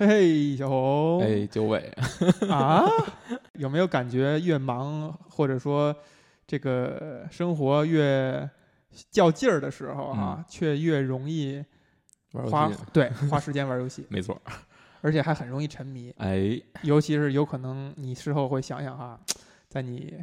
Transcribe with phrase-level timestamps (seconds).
[0.00, 1.92] 嘿嘿，小红，哎，九尾，
[2.48, 2.86] 啊，
[3.52, 5.94] 有没有感觉越忙或者说
[6.46, 8.48] 这个生活越
[9.10, 11.62] 较劲儿的时候啊，却越容易
[12.32, 14.40] 花对花时间玩游戏， 没错。
[15.02, 19.20] 而且还很容易沉迷，哎，尤其是有可能你事后会想想哈，
[19.68, 20.14] 在你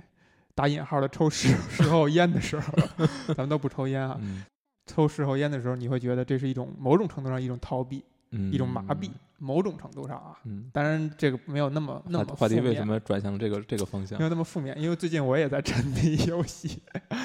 [0.55, 2.73] 打引号的抽事事后烟的时候，
[3.35, 4.43] 咱们都不抽烟啊，嗯。
[4.87, 10.37] 抽事后烟的时候，你会觉得这是一种某种程度上一种逃避，嗯，一种麻痹，某种程度上啊。
[10.45, 14.23] 嗯，当然，这个没有那么那么话话题负面为什么转向这个这个方向没？
[14.23, 16.81] 有那么负面，因为最近我也在沉迷游戏。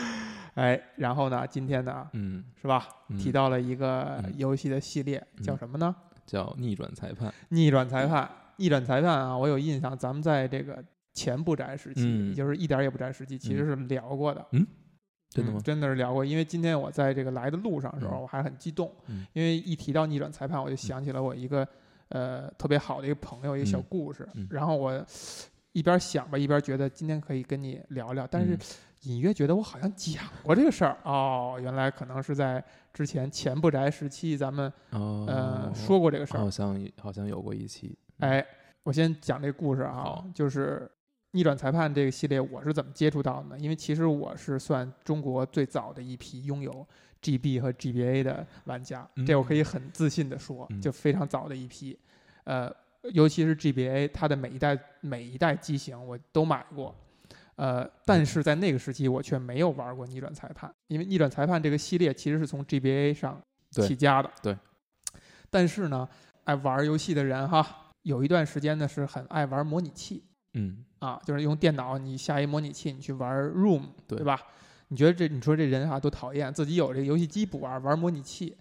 [0.54, 2.86] 哎，然后呢，今天呢，嗯，是吧？
[3.08, 5.94] 嗯提到了一个嗯游戏的系列，叫嗯什么呢？
[6.26, 7.32] 叫逆转裁判。
[7.48, 8.30] 逆转裁判。
[8.56, 10.84] 逆转裁判啊，我有印象，咱们在这个
[11.14, 14.46] 前不宅时期，就是一点儿也不宅时期，其实是聊过的。
[14.52, 14.66] 嗯
[15.30, 15.62] 真的吗嗯？
[15.62, 21.66] 真的是聊过，因为今天我在这个来的路上的时候，嗯我还很激动，嗯因为一提到逆转裁判，我就想起了我一个、
[22.12, 24.28] 呃特别好的一个朋友，一个小嗯故事。
[24.34, 25.04] 嗯然后我
[25.72, 28.58] 一边想吧，一边觉得今天可以跟你聊聊，但是嗯
[29.02, 36.40] 隐约觉得我好像讲过这个事儿哦，原来可能是在之前前不宅时期咱们哦，呃说过这个事儿。
[36.40, 37.98] 好像好像有过一期。
[38.20, 38.46] 哎，
[38.84, 40.88] 我先讲这个故事啊，就是
[41.32, 43.58] 逆转裁判这个系列我是怎么接触到的呢？
[43.58, 46.86] 因为其实我是算中国最早的一批拥有
[47.22, 51.98] GB 和 GBA 的玩家，这我可以很自信的说，嗯就非常早的一批。
[52.44, 52.74] 呃，
[53.12, 56.94] 尤其是 GBA，它的每一代每一代机型我都买过。
[57.56, 64.30] 呃，但是在那个时期我却没有玩过逆转裁判，因为逆转裁判这个系列其实是从 GBA 上起家的。
[64.42, 64.56] 对。
[65.50, 66.08] 但是呢，
[66.44, 70.24] 爱玩游戏的人哈，有一段时间呢是很爱玩模拟器
[70.54, 74.40] 嗯，啊，就是用电脑你下一模拟器，你去玩 Room，对吧？
[74.88, 78.56] 你觉得这你说这人哈多讨厌，自己有这个游戏机不玩，玩模拟器。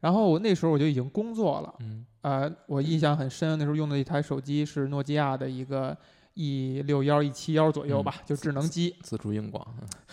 [0.00, 5.96] 然后我那时候我就已经工作了，嗯呃，我印象很深，那时候用的一台手机是诺基亚的一个
[6.34, 9.66] E 六幺 E 七幺左右吧，就智能机，自主硬广。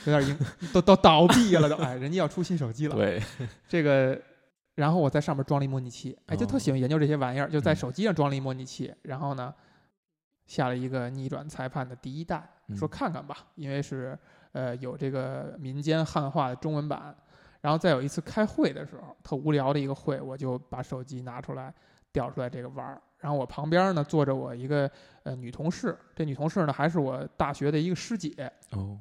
[0.05, 0.37] 有点硬
[0.73, 2.95] 都都倒闭了都，哎，人家要出新手机了。
[2.97, 3.21] 对，
[3.69, 4.19] 这个，
[4.75, 9.53] 然后我在上面装了一模拟器，哎，就特哦喜欢研究这些玩意儿，就在嗯手机上装了一模拟器，然后呢，
[10.47, 14.17] 下了一个逆转裁判的第一代，说嗯看看吧，因为是
[14.53, 17.15] 呃有这个民间汉化的中文版，
[17.61, 21.73] 然后再有一次开会的时候，特无聊的一个会，我就把手机拿出来
[22.11, 24.89] 调出来这个玩儿，然后我旁边呢坐着我一个
[25.23, 28.97] 呃女同事，这女同事呢还是我大学的一个师姐，哦，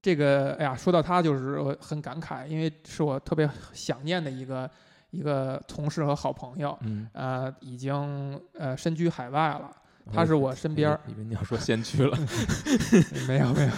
[0.00, 4.70] 这个哎呀，说到她就是我很感慨，因为是我特别想念的一个
[5.10, 9.70] 一个同事和好朋友，嗯，呃，已经呃身居海外了。
[10.12, 12.18] 她哦是我身边儿，以为你要说先驱了。
[13.28, 13.70] 没有没有，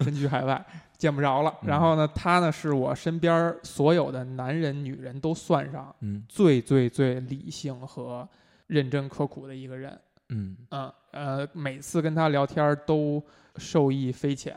[0.00, 0.64] 身居海外，
[0.98, 1.54] 见不着了。
[1.62, 8.28] 嗯然后呢，他呢是我身边所有的男人、女人都算上嗯最最最理性和
[8.66, 9.98] 认真刻苦的一个人。
[10.30, 13.22] 嗯嗯呃，每次跟他聊天都
[13.56, 14.54] 受益匪浅。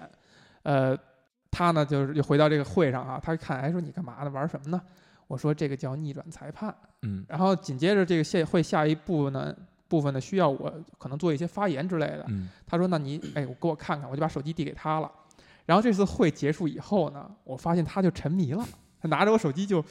[0.63, 0.97] 呃，
[1.49, 4.29] 他呢就是又回到这个会上啊，他一看哎说你干嘛呢？
[4.31, 4.81] 玩什么呢？
[5.27, 6.75] 我说这个叫逆转裁判。
[7.03, 9.55] 嗯然后紧接着这个下会下一步呢
[9.87, 12.25] 部分呢需要我可能做一些发言之类的。
[12.27, 15.09] 嗯他说那你哎我给我看看，我就把手机递给他了。
[15.65, 18.65] 然后这次会结束以后呢，我发现他就沉迷了，
[18.99, 19.83] 他拿着我手机就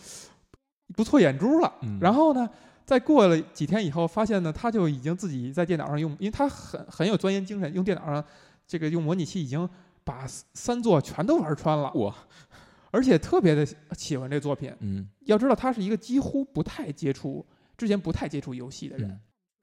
[0.94, 1.72] 不错眼珠了。
[1.82, 2.48] 嗯，然后呢，
[2.84, 8.22] 再过了几天以后，发现呢，他就已经自己在电脑上用，因为他很很有钻研精神，用电脑上
[8.66, 9.69] 这个用模拟器已经
[10.04, 12.14] 把三座全都玩穿了，哇，
[12.91, 14.75] 而且特别的喜欢这作品。
[14.81, 19.08] 嗯要知道，他是一个几乎不太接触之前不太接触游戏的人。
[19.08, 19.20] 嗯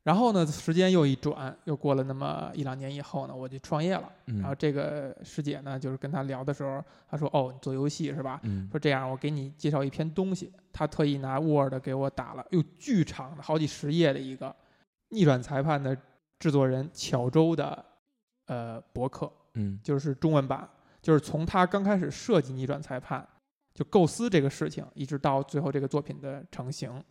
[0.07, 4.09] 然后呢，时间又一转，又过了那么一两年以后呢，我就创业了。
[4.27, 8.39] 嗯，然后这个师姐呢，就是跟他聊的时候，他说：“哦，你做游戏是吧？
[8.43, 10.49] 嗯说这样，我给你介绍一篇东西。
[10.71, 14.55] 他特意拿 Word 给我打了，又，巨长的，好几十页的一个
[15.09, 15.93] 逆转裁判的
[16.39, 17.83] 制作人巧周的
[18.45, 20.69] 呃博客，嗯就是中文版，
[21.01, 23.27] 就是从他刚开始设计逆转裁判，
[23.73, 27.03] 就构思这个事情，一直到最后这个作品的成型。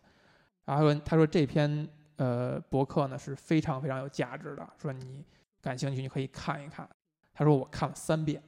[0.65, 5.23] 然后他说这篇呃博客呢是非常非常有价值的，说你
[5.61, 6.87] 感兴趣你可以看一看。
[7.33, 8.41] 他说我看了三遍。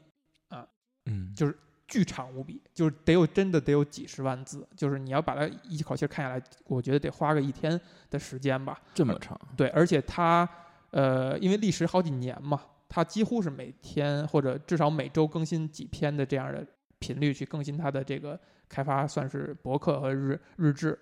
[0.50, 0.68] 啊
[1.06, 1.58] 嗯就是
[1.88, 7.80] 巨长无比，就是得有真的得有几十万字，就是你要把它一口气看下来，我觉得得花个一天
[8.12, 8.80] 的时间吧。
[8.94, 10.48] 这么长，对，而且他
[10.92, 16.64] 呃，因为历时好几年嘛，他几乎是每天或者至少每周更新几篇的这样的
[17.00, 20.98] 频率去更新他的这个开发，算是博客和日日志。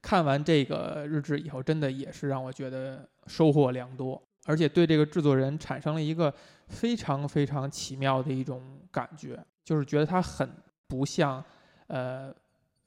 [0.00, 6.32] 看完这个日志以后，真的也是让我觉得收获良多，而且对这个制作人产生了一个
[6.68, 10.48] 非常非常奇妙的一种感觉，就是觉得他很
[10.86, 11.44] 不像
[11.88, 12.32] 呃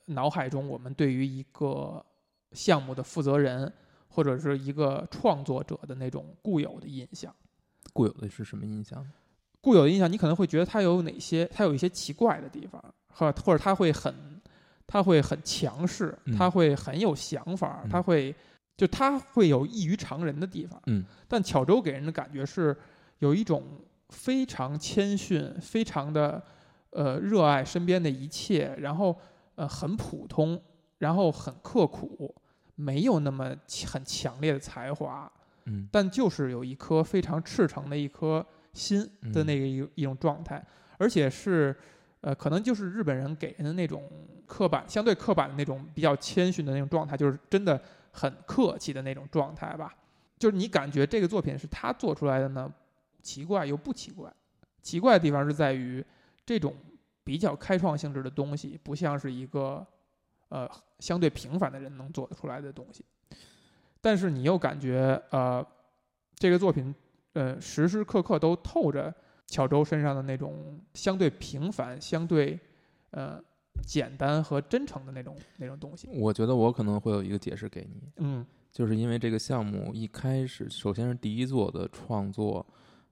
[0.08, 2.04] 脑海中我们对于一个
[2.54, 3.72] 项目的负责人
[4.08, 7.34] 或者是一个创作者的那种固有的印象。
[7.94, 9.06] 固有的是什么印象？
[9.60, 14.41] 固有的印象，你可能会觉得他有哪些，他有一些奇怪的地方，或或者他会很，
[14.92, 18.36] 他会很强势，他会很有想法，他会
[18.76, 20.82] 就他会有异于常人的地方。
[20.88, 22.76] 嗯，但巧周给人的感觉是
[23.20, 23.64] 有一种
[24.10, 26.44] 非常谦逊，非常的
[26.90, 29.18] 呃热爱身边的一切，然后
[29.56, 30.62] 呃很普通，
[30.98, 32.36] 然后很刻苦，
[32.76, 33.56] 没有那么
[33.88, 35.32] 很强烈的才华。
[35.68, 38.46] 嗯，但就是有一颗非常赤诚的一颗。
[38.74, 40.66] 心的那个一一种状态，
[40.98, 41.76] 而且是，
[42.22, 44.10] 呃，可能就是日本人给人的那种
[44.48, 47.82] 刻板、相对刻板的那种比较谦逊的那种状态，就是真的
[48.12, 49.94] 很客气的那种状态吧。
[50.38, 52.72] 就是你感觉这个作品是他做出来的呢，
[53.22, 54.32] 奇怪又不奇怪。
[54.82, 56.04] 奇怪的地方是在于
[56.46, 56.76] 这种
[57.24, 59.86] 比较开创性质的东西，不像是一个
[60.50, 60.70] 呃
[61.00, 63.06] 相对平凡的人能做得出来的东西。
[64.00, 65.66] 但是你又感觉呃
[66.36, 66.94] 这个作品。
[67.34, 69.10] 呃，时时刻刻都透着
[69.52, 72.58] 巧周身上的那种相对平凡、相对
[73.12, 73.38] 呃
[73.86, 76.08] 简单和真诚的那种那种东西。
[76.14, 82.66] 我觉得我可能会有一个解释给你，嗯，就是因为这个项目一开始，首先是第一座的创作，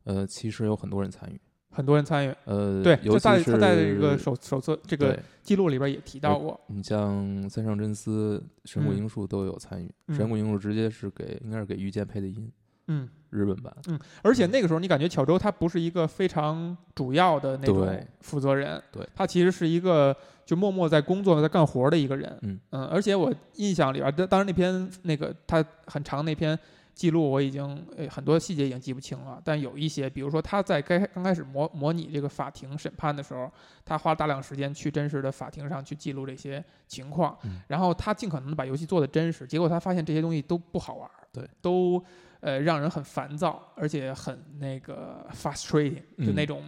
[0.06, 1.38] 呃，其实有很多人参与，
[1.72, 6.58] 很多人参与，呃，对，尤其是他在这个手手册这个记录里边也提到过。
[6.68, 12.50] 你像三上真司、神谷英树都有参与，神谷英树直接是给应该是给御剑配的音。
[12.92, 13.72] 嗯，日本版。
[13.88, 22.38] 嗯，而且那个时候你感觉巧周他不是一个非常主要的那种负责人，对，他其实是一个就默默在工作、在干活的一个人。
[22.42, 26.58] 嗯嗯，而且我印象里边，当然那篇那个他很长那篇
[26.96, 33.50] 记录，我已经呃很多细节已经记不清了，但有一些，比如说他在该刚开始模模拟这个法庭审判的时候，
[33.86, 37.38] 他花大量时间去真实的法庭上去记录这些情况，
[37.68, 42.04] 然后他尽可能的把游戏做的真实，结果他发现这些东西都不好玩，对，都。
[42.40, 46.64] 呃，让人很烦躁，而且很那个 frustrating，就那种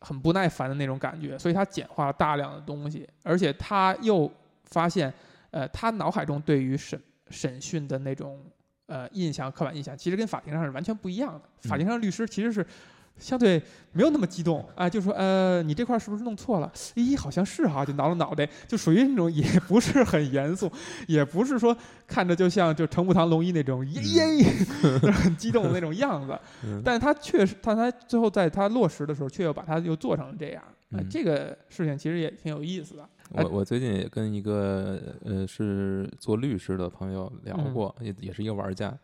[0.00, 1.38] 很不耐烦的那种感觉。
[1.38, 4.30] 所以他简化了大量的东西，而且他又
[4.64, 5.12] 发现，
[5.50, 7.00] 呃，他脑海中对于审
[7.30, 8.44] 审讯的那种
[8.86, 11.68] 呃印象、刻板印象，其实跟法庭上是完全不一样的。
[11.68, 12.66] 法庭上律师其实是。
[13.18, 13.60] 相对
[13.92, 16.70] 没有那么激动啊，就说呃，你这块是不是弄错了？
[16.94, 20.70] 咦，好像是哈，就挠了脑袋，就属于那种也不是很严肃，
[21.08, 21.76] 也不是说
[22.06, 24.44] 看着就像就程步堂龙一那种耶耶
[25.12, 26.38] 很激动的那种样子。
[26.84, 30.62] 但是他确实，但他最后在他落实的时候，却又把他又做成了这样。
[31.10, 33.08] 这个事情其实也挺有意思的。
[33.30, 38.96] 我我最近也跟一个呃是做律师的朋友聊过，也也是一个玩家。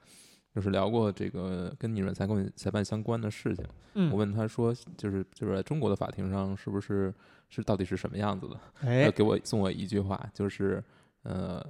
[0.55, 3.65] 就是聊过这个跟逆转裁判裁判相关的事情，
[3.95, 7.13] 嗯我问他说，就是就是在中国的法庭上，是不是
[7.49, 8.57] 是到底是什么样子的？
[8.83, 10.83] 哎，给我送我一句话，就是
[11.23, 11.65] 呃，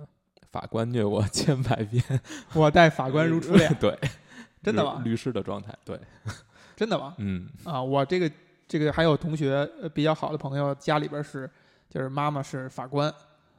[0.51, 2.03] 法官虐我千百遍，
[2.55, 3.73] 我待法官如初恋。
[3.79, 3.97] 对，
[4.63, 5.01] 真的吗？
[5.05, 6.01] 律师的状态，对，
[6.75, 7.15] 真的吗？
[7.19, 8.29] 嗯啊，我这个
[8.67, 9.65] 这个还有同学
[9.95, 11.49] 比较好的朋友，家里边是
[11.89, 13.13] 就是妈妈是法官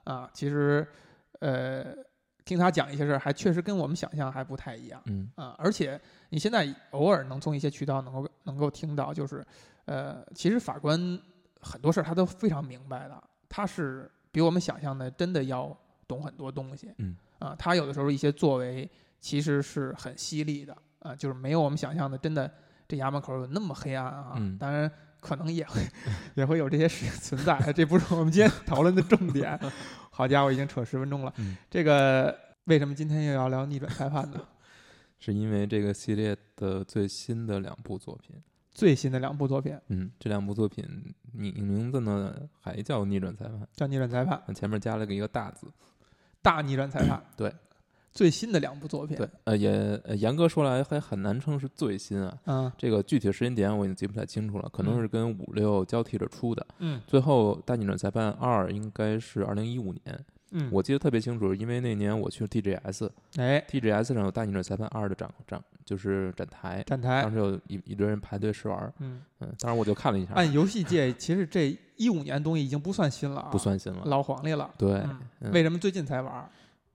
[0.04, 0.86] 啊，其实
[1.40, 1.96] 呃。
[2.46, 5.02] 听他讲一些事儿，还确实跟我们想象还不太一样。
[5.06, 6.00] 嗯啊，而且
[6.30, 9.46] 你现在偶尔能从一些渠道能够能够听到，就是，
[9.86, 11.20] 呃，其实法官
[11.62, 15.76] 很多事儿他都非常明白的，他是比我们想象的真的要
[16.08, 16.94] 懂很多东西。
[16.98, 22.52] 嗯啊，他有的时候一些作为其实是很犀利的啊，就是没有我们想象的真的
[22.88, 24.34] 这衙门口有那么黑暗啊。
[24.36, 25.82] 嗯，当然可能也会
[26.36, 29.58] 也会有这些事存在，这不是我们今天讨论的重点。
[30.16, 31.34] 好家伙，已经扯十分钟了。
[31.72, 34.40] 这个为什么今天又要聊逆转裁判呢？
[35.18, 38.36] 是因为这个系列的最新的两部作品。
[38.72, 39.76] 最新的两部作品。
[39.88, 40.86] 嗯，这两部作品
[41.32, 43.68] 名名字呢还叫逆转裁判。
[43.74, 44.42] 叫逆转裁判。
[44.54, 45.68] 前面加了个一个大字。
[46.42, 47.24] 大逆转裁判。
[47.36, 47.54] 对。
[48.14, 52.38] 最新的两部作品，对，呃，也严格说来还很难称是最新啊。
[52.46, 56.66] 嗯，这个具体的时间点我已经记不太清楚了，可能是跟五六交替着出的。
[56.78, 60.26] 嗯，最后《大逆转裁判二》应该是二零一五年。
[60.52, 68.94] 嗯，我记得特别清楚，因为那年我去了 TGS，哎，TGS 上有《大逆转裁判二》的展展，就是展台，展台，当时有一一堆人排队试玩。
[69.00, 70.34] 嗯嗯，当时我就看了一下。
[70.36, 74.70] 按游戏界，其实这一五年东西已经不算新了，不算新了，老黄历了。
[74.78, 75.02] 对，
[75.52, 76.48] 为什么最近才玩？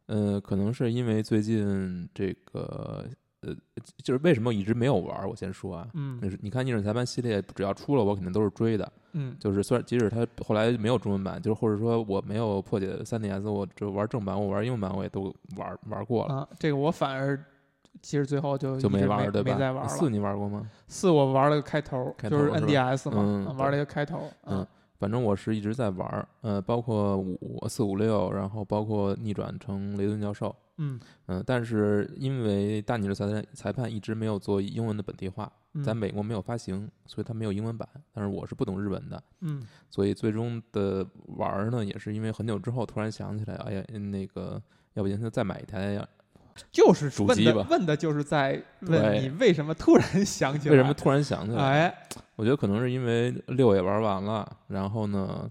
[0.09, 3.07] 呃，可能是因为最近这个，
[3.43, 3.55] 呃，
[4.03, 5.29] 就是为什么一直没有玩？
[5.29, 16.35] 我先说啊，嗯，就是你看《逆转裁判》系列只要出了，我肯定都是追的，嗯，就是虽然即使它后来没有中文版，就是或者说我没有破解三 DS，我就玩正版，我玩英文版我也都玩玩过了。
[16.35, 17.39] 啊，这个我反而
[18.01, 19.53] 其实最后就就没玩对吧？
[19.53, 19.89] 没再玩了。
[19.89, 20.69] 四你玩过吗？
[20.87, 24.31] 四我玩了个开头，就是 NDS 嘛，玩了一个开头。
[24.47, 24.67] 嗯，
[24.99, 37.89] 反正我是一直在玩儿，呃，包括五四五六，然后包括逆转成雷顿教授，嗯嗯，但是因为大逆转裁判裁判一直没有做英文的本地化，嗯在美国没有发行，所以它没有英文版。
[38.13, 44.61] 但是我是不懂日文的，嗯所以最终的玩儿呢，也是因为很久之后突然想起来，哎呀，那个
[44.95, 46.09] 要不今天再买一台呀？
[46.71, 50.77] 就是主机吧问的就是在问你 为什么突然想起来？
[50.77, 51.63] 为什么突然想起来？
[51.63, 51.95] 哎，
[52.37, 55.51] 我觉得可能是因为六也玩完了，然后呢，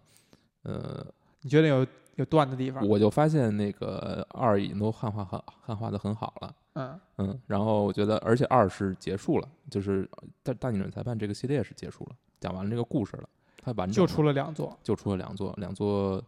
[0.63, 1.05] 呃，
[1.41, 1.85] 你觉得有
[2.15, 2.87] 有断的地方？
[2.87, 6.55] 我就发现那个二已经都汉化很汉化的很好了。
[6.73, 10.07] 嗯嗯，然后我觉得，而且二是结束了，就是
[10.43, 13.27] 大大逆转裁判这个系列是结束了，讲完了这个故事了，
[13.63, 14.77] 它完整就出了两座。
[14.83, 16.23] 就出了两座，两座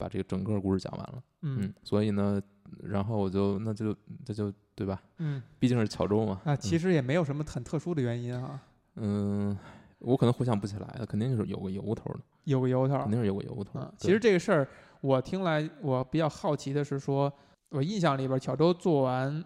[0.00, 1.22] 把这个整个故事讲完了。
[1.42, 2.40] 嗯所以呢，
[2.82, 5.00] 然后我就那就这就对吧？
[5.18, 6.40] 嗯，毕竟是巧周嘛。
[6.44, 8.60] 啊，其实实也没有什么很特殊的原因啊，
[8.96, 9.56] 嗯，
[9.98, 13.10] 我可能回想不起来了，肯定是有个由头的，有个由头肯。
[13.10, 13.80] 定是有个由头。
[13.98, 14.68] 其实这个事儿
[15.02, 17.32] 我听来，我比较好奇的是说，
[17.70, 19.44] 我印象里边巧周做完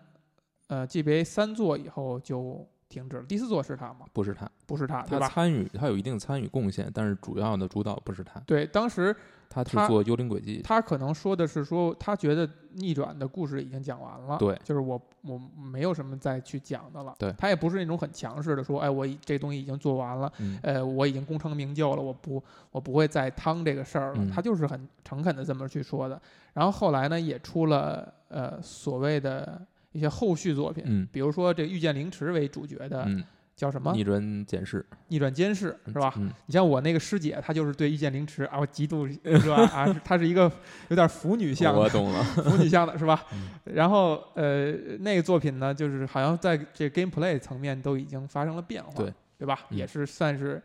[0.68, 4.06] 呃 GBA 三座以后就停止了，第四座是他吗？
[4.12, 5.02] 不是他，不是他？
[5.28, 9.14] 参与，他有一定参与贡献，但是主要的主导不是他，对，当时
[9.50, 10.60] 他是他做幽灵轨迹。
[10.62, 17.14] 他可能说的是说，他觉得逆转的故事已经讲完了，对就是我我没有什么再去讲的了。
[17.18, 24.18] 对他也不是那种很强势的说，哎，我已这东西已经做完了，嗯呃，我已经功成名就了，我不我不会再趟这个事儿了。
[24.18, 26.20] 嗯他就是很诚恳的这么去说的。
[26.52, 29.60] 然后后来呢，也出了呃所谓的
[29.94, 33.22] 一些后续作品，嗯比如说这个遇见凌迟为主角的、嗯，
[33.54, 36.12] 叫什么逆转监视逆转监视是吧？
[36.16, 39.62] 嗯，你像我那个师姐，她就是对遇见凌迟啊，我极度是吧？
[39.72, 40.50] 啊，她是一个
[40.88, 42.22] 有点腐女向的我懂了。
[42.24, 43.24] 腐女向的是吧？
[43.32, 49.60] 嗯然后呃，那个作品呢，就是好像在这 gameplay 层面都已经发生了变化，对对吧？
[49.70, 50.60] 嗯也是算是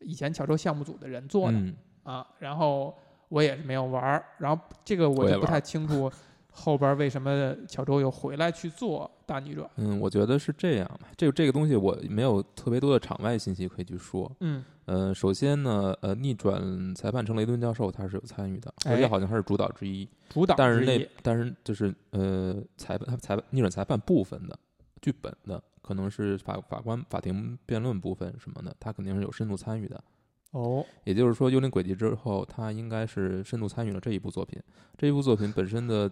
[0.00, 2.26] 以前巧周项目组的人做的、嗯，啊。
[2.38, 2.94] 然后
[3.28, 6.10] 我也是没有玩儿，然后这个我就不太清楚
[6.50, 9.68] 后边为什么乔周又回来去做大逆转。
[9.76, 11.08] 嗯，我觉得是这样吧。
[11.16, 14.30] 这个这个东西我没有特别多的场外信息可以去说。
[14.40, 20.08] 嗯呃，首先呢，呃，逆转裁判成雷顿教授他是有参与的，而哎且好像他是主导之一。
[20.28, 24.58] 主导但是那但是就是呃，裁判他裁判逆转裁判部分的
[25.00, 30.02] 剧本的，可能是法法官法庭辩论部分什么的，他肯定是有深度参与的。
[30.50, 34.60] 哦，也就是说，《幽灵轨迹》之后，他应该是深度参与了这一部作品。
[34.98, 36.10] 这一部作品本身的，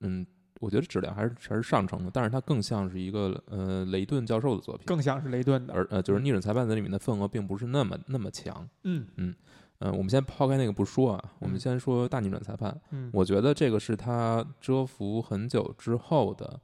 [0.00, 0.26] 嗯，
[0.60, 5.74] 我觉得质量还是还是上乘的，但是它更像是一个呃雷顿教授的作品，更像是雷顿的。
[5.74, 8.68] 而呃就是逆转裁判在里面的份额并不是那么那么强。
[8.82, 9.34] 嗯嗯、
[9.80, 12.80] 我们先抛开那个不说啊，我们嗯先说大逆转裁判。
[12.90, 16.58] 嗯，我觉得这个是他蛰伏很久之后的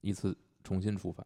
[0.00, 1.24] 一次重新出发。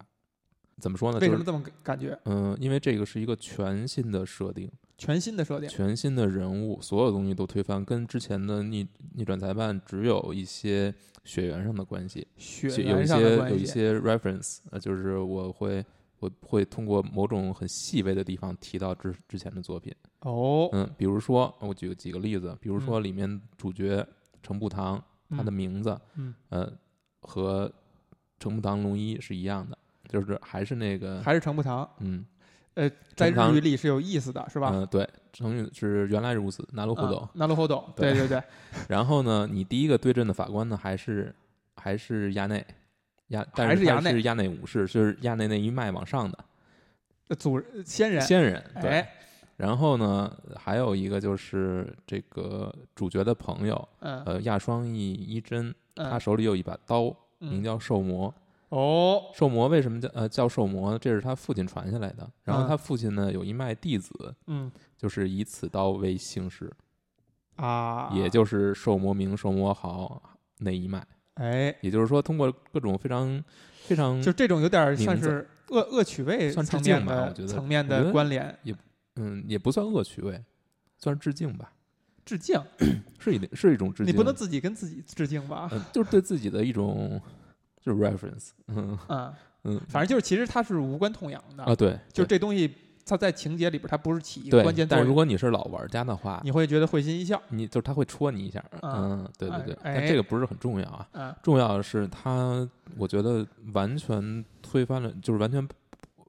[0.80, 1.18] 怎么说呢？
[1.20, 2.18] 为什么这么感觉？
[2.24, 4.70] 嗯、因为这个是一个全新的设定。
[4.98, 5.68] 全新的设定。
[5.68, 10.92] 全新的人物，所有东西都推翻，跟之前的逆逆转裁判只有一些
[11.24, 13.54] 血缘上的关系，血有一缘上的些关系。
[13.54, 15.82] 有一些 reference，呃，就是我会
[16.18, 24.06] 我会通过某种很细微的地方提到之之前的作品，哦，嗯，比如说我举几个例子，比如说里面主角
[24.42, 26.70] 程步堂，他的嗯名字，嗯，呃，
[27.22, 27.72] 和
[28.38, 29.78] 程步堂龙一是一样的，
[30.10, 31.88] 就是还是那个，还是程步堂。
[32.00, 32.24] 嗯，
[32.74, 34.70] 呃，在日语里是有意思的，是吧？
[34.74, 37.16] 嗯、对，成语是原来如此，拿路虎斗。
[37.18, 38.42] 啊，那路后斗，对对对对，
[38.88, 41.32] 然后呢，你第一个对阵的法官呢，还是
[41.76, 42.66] 还是亚内，
[43.28, 46.38] 亚但是他还是亚内是亚内武士，就是亚内那一脉往上的
[47.28, 48.60] 呃祖先人，先人。
[48.80, 48.90] 对。
[48.90, 49.12] 哎，
[49.56, 57.04] 然后呢，还有一个就是这个主角的朋友，嗯，呃，亚双翼一真，他嗯手里有一把刀，
[57.38, 58.34] 名嗯叫兽魔。
[58.70, 60.98] 哦，兽魔为什么叫呃叫兽魔呢？
[60.98, 62.28] 这是他父亲传下来的。
[62.44, 66.72] 然后嗯他父亲呢有一脉弟子，嗯就是以此刀为姓氏，
[67.56, 70.22] 啊，也就是兽魔名、兽魔豪
[70.58, 71.04] 那一脉。
[71.34, 73.42] 哎，也就是说，通过各种非常
[73.86, 78.74] 非常就这种有点算是恶恶趣味算致层面的敬吧我觉得层面的关联也，
[79.16, 80.44] 嗯，也不算恶趣味，
[80.98, 81.72] 算是致敬吧，
[82.24, 82.60] 致敬，
[83.18, 84.12] 是一是一种致敬。
[84.12, 85.68] 你不能自己跟自己致敬吧？
[85.72, 87.20] 嗯，就是对自己的一种
[87.80, 89.32] 就是 reference，嗯嗯，
[89.64, 92.72] 嗯反正就是其实它是无关痛痒的啊，，对，就是这东西
[93.06, 105.66] 它在情节里边它不是起一个关键作用，但如果你是老玩家的话，你会觉得会心一笑，你就是他会戳你一下，啊嗯，对对对，哎但这个不是很重要啊，嗯重要的是他，我觉得完全推翻了，就是完全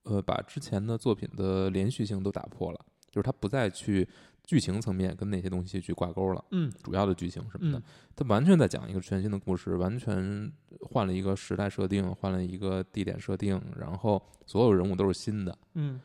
[0.04, 2.80] 呃把之前的作品的连续性都打破了，
[3.12, 4.08] 就是他不再去
[4.44, 6.44] 剧情层面跟那些东西去挂钩了。
[6.52, 7.84] 嗯主要的剧情什么的嗯，
[8.16, 15.58] 他完全在讲一个全新的故事，完全换了一个时代设定，换了一个地点设定，然后所有人物都是新的。
[15.76, 16.00] 嗯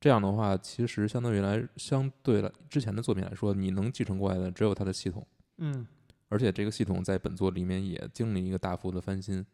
[0.00, 5.24] 这样的话，其实相当于来相对来之前的作品来说，你能继承过来的只有它的系统。
[5.58, 5.86] 嗯，
[6.28, 9.46] 而且这个系统在本作里面也经历一个大幅的翻新，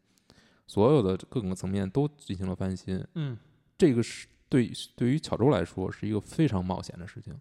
[0.67, 3.05] 所有的各个层面都进行了翻新。
[3.15, 3.37] 嗯，
[3.77, 7.39] 这个是对对于巧周来说是一个非常冒险的事情，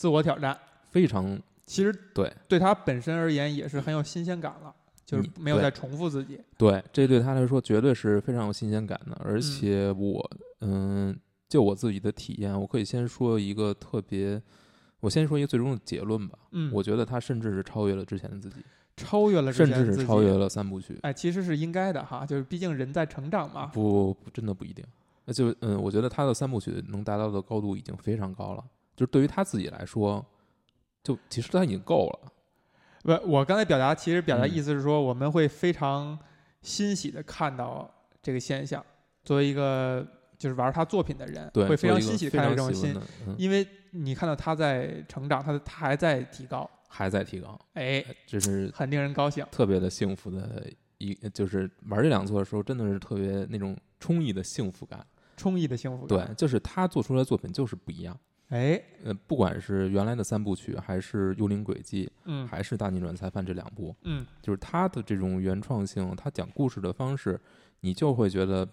[0.00, 6.40] 自我挑战，非常其实对对他本身而言也是很有新鲜感了，就是没有再重复自己。
[6.56, 9.14] 对，这对他来说绝对是非常有新鲜感的。
[9.22, 10.30] 而且我
[10.62, 11.14] 嗯，
[11.50, 14.40] 就我自己的体验，我可以先说一个特别。
[15.00, 16.38] 我先说一个最终的结论吧。
[16.52, 18.64] 嗯，我觉得他甚至是超越了之前的自己，
[18.96, 20.98] 超越了，甚至是超越了三部曲。
[21.02, 23.66] 哎，其实是应该的哈，就是毕竟人在成长嘛。
[23.66, 24.82] 不，真的不一定。
[25.26, 28.64] 那就嗯，我觉得他的三部曲能达到的高度已经非常高了。
[29.00, 30.22] 就是对于他自己来说，
[31.02, 32.32] 就其实他已经够了。
[33.02, 36.18] 不，我刚才表达其实表达意思是说，我们会非常
[36.60, 37.90] 欣喜的看到
[38.20, 38.84] 这个现象。
[39.24, 42.94] 作为一个就是玩他作品的人，会非常欣喜看到这种新，
[43.38, 43.66] 因为。
[43.92, 50.64] 你看到他在成长，他他还在提高，还在提高，哎，这是很令人高兴，特别的幸福的
[50.98, 55.04] 一，就是玩这两座的时候，真的是特别那种充溢的幸福感，
[55.36, 58.16] 充溢的幸福感，对，就是他做出来的作品就是不一样，
[58.50, 67.40] 哎，呃，不管是原来的三部曲，还是《幽灵轨迹》，嗯，还是《大逆转裁判》这两部，嗯，就是他的这种原创性，他讲故事的方式，
[67.80, 68.68] 你就会觉得。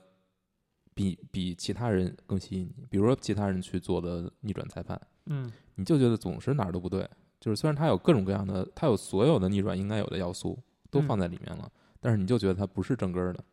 [0.97, 7.07] 比比其他人更吸引你，比如说其他人去做的逆转裁判，嗯，你就觉得总是哪儿都不对。
[7.39, 10.57] 就是虽然他有各种各样的，他有所有的逆转应该有的要素
[10.89, 13.43] 都放在里面了，但是你就觉得他不是正根儿的，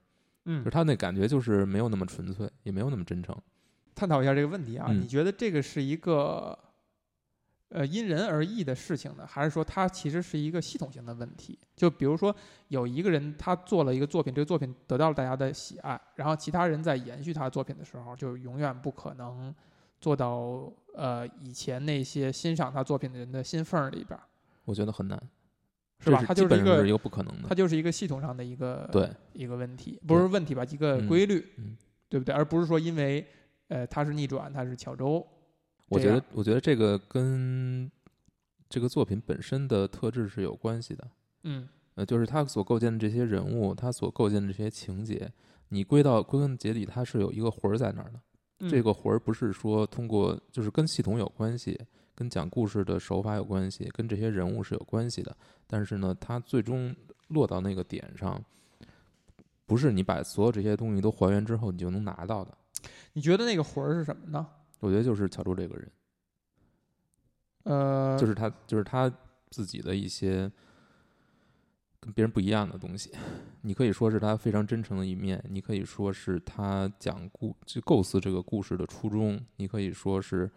[0.46, 3.36] 嗯，就是他那感觉就是没有那么纯粹，也没有那么真诚。
[3.94, 6.58] 探讨一下这个问题啊，你觉得这个是一个？
[7.70, 11.58] 呃，因人而异的事情呢，还是说它其实是一个系统性的问题？
[11.74, 12.32] 就比如说，
[12.68, 19.52] 有一个人他做了一个作品，这个作品得到了大家的喜爱，然后其他人在延续他的作品的时候，就永远不可能
[20.00, 24.16] 做到呃以前那些欣赏他作品的人的心缝里边。
[24.66, 25.20] 我觉得很难，
[25.98, 26.22] 是吧？
[26.24, 30.62] 它就是一个一个不可能的，它就是一个系统上的一个对一个问题，不是问题吧？
[30.70, 31.44] 一个规律，
[32.08, 32.32] 对不对？
[32.32, 33.26] 而不是说因为
[33.68, 35.26] 呃他是逆转，他是巧周。
[35.88, 37.90] 我觉得，我觉得这个跟
[38.68, 41.08] 这个作品本身的特质是有关系的。
[41.42, 45.30] 嗯，呃，就是他所构建的这些人物，他所构建的这些情节，
[45.68, 48.20] 你归到归根结底，它是有一个魂儿在那儿的。
[48.68, 51.78] 这个魂儿不是说通过，就是跟系统有关系，
[52.14, 55.36] 跟讲故事的手法有关系，跟这些人物是有关系的。
[55.66, 56.94] 但是呢，它最终
[57.28, 58.42] 落到那个点上，
[59.66, 62.56] 不是你把所有这些东西都还原之后你就能拿到的。
[63.12, 64.46] 你觉得那个魂儿是什么呢？
[64.80, 65.92] 我觉得就是乔周这个人，
[67.62, 69.10] 呃，就是他，就是他
[69.50, 70.50] 自己的一些
[71.98, 73.10] 跟别人不一样的东西。
[73.62, 80.50] 你可以说是他非常真诚的一面，你可以说是他讲故就构思这个故事的初衷，你可以说是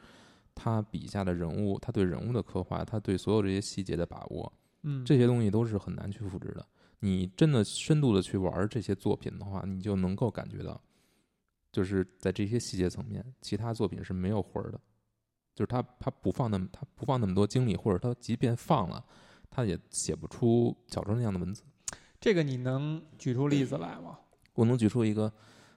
[0.53, 4.51] 他笔下的人物，他对人物的刻画，他对所有这些细节的把握。
[4.83, 6.67] 嗯，这些东西都是很难去复制的。
[6.99, 10.81] 你真的深度的去玩这些作品的话，你就能够感觉到。
[11.77, 14.81] 就是在这些细节层面，其他作品是没有魂儿的。
[15.53, 19.05] 就是他他不放那么他不放那么多精力，或者他即便放了，
[19.47, 21.61] 他也写不出小说那样的文字。
[22.19, 24.17] 这个你能举出例子来吗？
[24.55, 25.31] 我能举出一个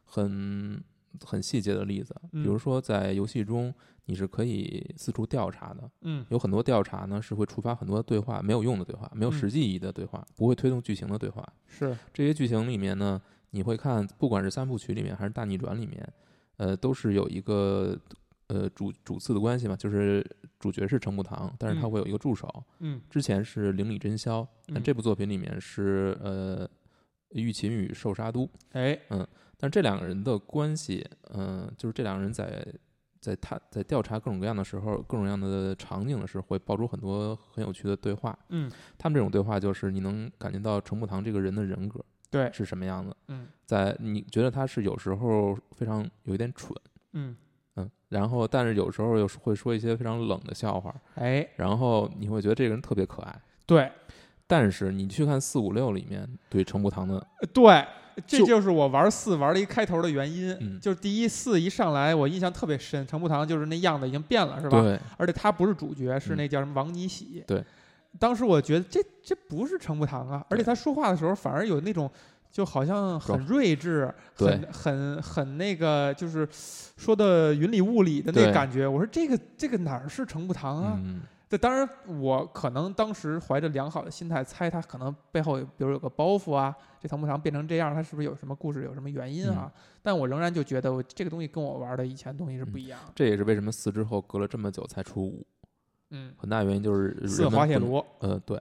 [0.07, 0.83] 很
[1.23, 3.75] 很细节的例子，比如说在游戏中，
[4.07, 5.91] 你是可以四处调查的。
[6.01, 11.47] 嗯，有很多调查呢是会触发很多对话没有用的对话，没有实际意义的对话，不会推动剧情的对话。
[11.67, 13.21] 是这些剧情里面呢。
[13.51, 16.13] 你会看，不管是三部曲里面还是大逆转里面，
[16.57, 17.99] 呃，都是有一个
[18.47, 20.25] 呃主主次的关系嘛，就是
[20.59, 26.69] 主角是程步堂，但是他会有一个助手，嗯，之前是灵里真宵，但这部作品里面是呃
[27.31, 32.65] 玉琴与寿沙都，哎，嗯，但这两个人的关系，嗯，就是这两个人在
[33.21, 42.05] 在他在调查各种各样的时候，各种各样的场景的时候，会爆出很多很有趣的对话，嗯，他们这种对话就是你能感觉到程步堂这个人的人格。
[42.31, 43.15] 对，是什么样子？
[43.29, 46.73] 嗯，在你觉得他是有时候非常有一点蠢，
[47.13, 47.37] 嗯
[47.77, 53.41] 嗯，然后但是有时候又会说一些非常冷的笑话，哎，然后你会觉得这个人特别可爱。
[53.67, 53.91] 对，
[54.47, 57.85] 但是你去看四五六里面对程步堂的，对，
[58.27, 60.57] 这就是我玩四玩了一开头的原因。
[60.61, 64.81] 嗯，就是第一四一上来，我印象特别深，程步堂就是那样子已经变了，是吧？
[64.81, 67.43] 对，而且他不是主角，是那叫什么王尼喜。
[67.47, 67.65] 对。
[68.19, 72.11] 当时我觉得这这不是程步堂啊，而且他说话的时候反而有那种
[72.51, 76.47] 就好像很睿智，很很很那个，就是
[76.97, 78.87] 说的云里雾里的那感觉。
[78.87, 80.99] 我说这个这个哪儿是程步堂啊？
[81.49, 81.89] 这当然，
[82.21, 89.69] 我可能当时怀着良好的心态，猜他可能背后，比如有个包袱啊，这唐木堂变成这样，他是不是有什么故事，有什么原因啊？
[90.01, 93.13] 但我仍然就觉得，我这个东西跟我玩的以前东西是不一样的。
[93.17, 95.45] 这也是为什么四之后隔了这么久才出五。
[96.11, 98.05] 嗯，很大原因就是四滑铁卢。
[98.19, 98.61] 呃，对，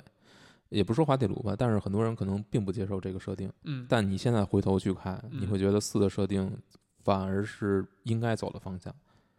[0.70, 3.52] 也不说滑铁卢吧，但是很多人可能并不接受这个设定。
[3.64, 6.52] 嗯，但你现在回头去看，你会觉得四的设定
[7.04, 8.94] 反而是应该走的方向。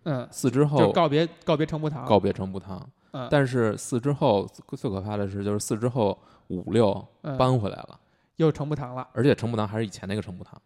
[0.05, 2.79] 嗯，四之后告别告别程步堂，告别程步堂。
[3.13, 7.05] 嗯但是四之后最可怕的是，就是四之后五六
[7.37, 7.99] 搬回来了，
[8.37, 10.63] 又成步堂了，而且成步堂还是以前那个成步堂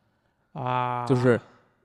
[0.53, 1.41] 啊，就是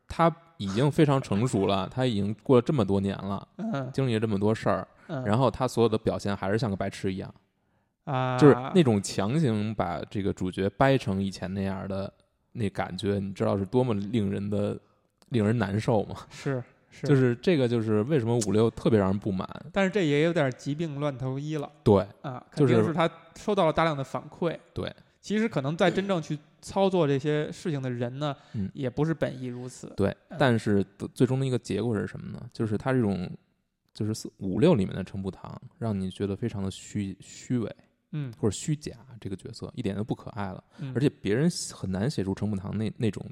[0.05, 3.47] 他已经非常成熟了，他已经过了这么多年了，
[3.93, 4.85] 经历了这么多事儿，
[5.25, 7.33] 然后他所有的表现还是像个白痴一样
[8.05, 12.11] 啊，就是那种强行把这个主角掰成以前那样的
[12.53, 14.79] 那感觉，你知道是多么令人的
[15.29, 16.15] 令人难受吗？
[16.31, 16.63] 是。
[16.91, 19.47] 是就是这个，就是为什么五六特别让人不满。
[19.71, 21.71] 但是这也有点疾病乱投医了。
[21.83, 24.57] 对啊，肯定是他收到了大量的反馈。
[24.73, 24.91] 对，
[25.21, 28.35] 其实可能在真正去操作这些事情的人呢，
[28.73, 29.93] 也不是本意如此。
[29.95, 32.41] 对，但是最终的一个结果是什么呢？
[32.51, 33.29] 就是他这种，
[33.99, 37.75] 就是四五六里面的程步堂，让你觉得非常的虚虚伪，
[38.11, 40.63] 嗯，或者虚假，这个角色一点都不可爱了。
[40.77, 43.25] 嗯，而且别人很难写出程步堂那那种。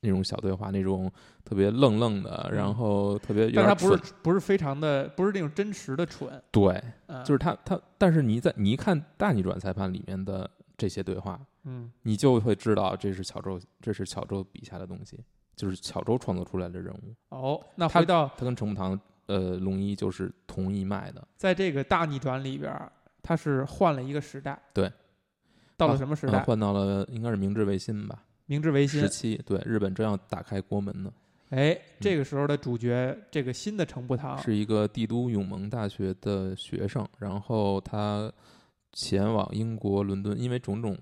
[0.00, 1.10] 那种小对话，那种
[1.44, 6.42] 特别愣愣的，然后特别，但他不是不是非常的，不是那种真实的蠢。
[6.50, 6.78] 对，
[7.24, 15.18] 就是他他，但是你在你一看大逆转裁判里面的这些对话，嗯，你就会知道这是巧周，这是巧周笔下的东西，
[15.56, 17.14] 就是巧周创作出来的人物。
[17.30, 21.26] 哦，那回到他跟程步堂，呃，龙一就是同一脉的。
[21.36, 22.72] 在这个大逆转里边，
[23.22, 24.60] 他是换了一个时代。
[24.72, 24.90] 对，
[25.76, 26.42] 到了什么时代？
[26.42, 28.24] 换到了应该是明治维新吧。
[28.46, 31.12] 明治维新时期，对日本正要打开国门呢。
[31.50, 38.32] 哎，这个时候的主角，这个新的程步堂是一个帝都永蒙大学的学生，然后他
[38.92, 40.98] 前往英国伦敦，因为种种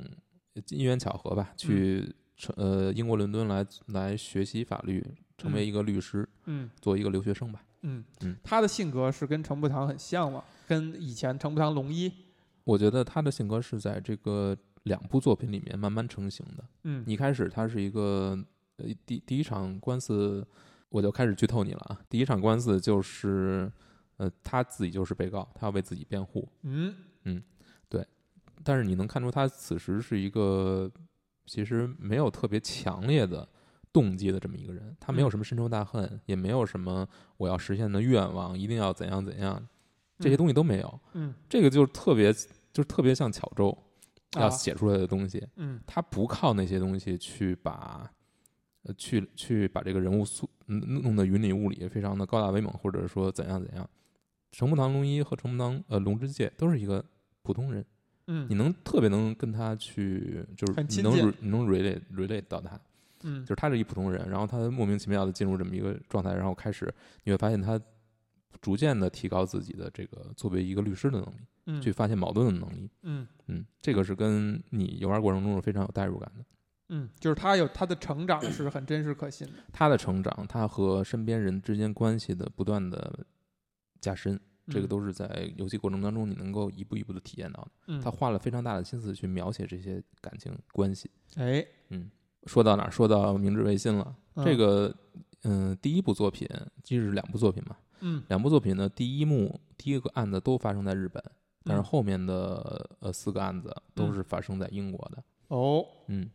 [0.69, 2.15] 因缘巧合吧，去
[2.57, 5.03] 呃英国伦敦来来学习法律，
[5.39, 7.63] 成为一个律师，嗯，做一个留学生吧。
[7.83, 10.43] 嗯嗯，他的性格是跟程步堂很像吗？
[10.67, 12.11] 跟以前程步堂龙一？
[12.65, 14.57] 我觉得他的性格是在这个。
[14.87, 16.65] 两部作品里面慢慢成型的。
[16.83, 18.37] 嗯，一开始他是一个
[18.79, 20.45] 呃第第一场官司，
[20.89, 22.01] 我就开始剧透你了啊！
[22.11, 23.71] 第一场官司就是
[24.17, 26.49] 呃他自己就是被告，他要为自己辩护。
[26.63, 26.93] 嗯
[27.23, 27.41] 嗯，
[27.89, 28.05] 对。
[28.65, 30.91] 但是你能看出他此时是一个
[31.47, 33.49] 其实没有特别强烈的
[33.93, 39.69] 动机的这么一个人，他没有什么深仇大恨，也没有什么我要实现的愿望，一定要怎样怎样，
[40.19, 41.01] 这些东西都没有。
[41.13, 43.77] 嗯，这个就特别就是特别像巧周。
[44.41, 48.11] 要写出来的东西，嗯，他不靠那些东西去把，
[48.85, 53.87] 呃，去去把这个人物塑弄得云里雾里，非常的高大威猛，或者说怎样怎样。
[54.51, 57.05] 程步堂龙一和程步堂呃龙之介都是一个
[57.43, 57.85] 普通人，
[58.29, 62.81] 嗯，你能特别能跟他去，就是你能你能 relate relate 到他，
[63.23, 66.93] 嗯，就是他是一普通人，然后他莫名其妙的进入这么一个状态，然后开始
[67.25, 67.81] 你会发现他
[68.61, 71.41] 逐渐的提高自己的这个作为一个律师的能力。
[71.67, 71.81] 嗯。
[71.81, 73.25] 去发现矛盾的能力，嗯。
[73.47, 76.45] 嗯，这个是跟你游玩过程中是非常有代入感的，
[76.89, 83.25] 嗯，就是他有他的成长是很真实可信的，他的成长，他和身边人之间关系的不断的
[84.01, 92.11] 加深，这个都是在游戏过程当中你能够一步一步的体验到的，嗯，他花了非常大的心思去描写这些感情关系，哎，嗯，
[92.47, 92.91] 说到哪儿？
[92.91, 94.95] 说到明治维新了，这个，
[95.45, 96.49] 嗯，第一部作品
[96.83, 101.23] 其实是两部作品嘛，嗯，两部作品的第一幕第一个案子都发生在日本。
[101.65, 105.23] 但是后面的呃四个案子都是发生在英国的。
[105.47, 106.29] 哦，嗯，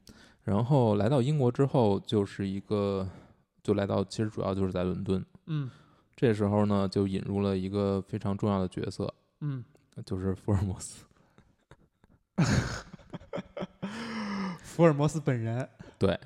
[0.43, 3.05] 然后来到英国之后，就是一个
[3.61, 5.69] 就来到，其实主要就是在伦敦，嗯，
[6.15, 9.61] 这时候呢就引入了一个非常重要的角色，嗯，
[10.05, 11.03] 就是福尔摩斯，
[14.63, 15.67] 福尔摩斯本人，
[15.97, 16.19] 对，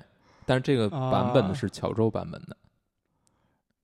[0.46, 2.56] 但是这个版本的是乔州版本的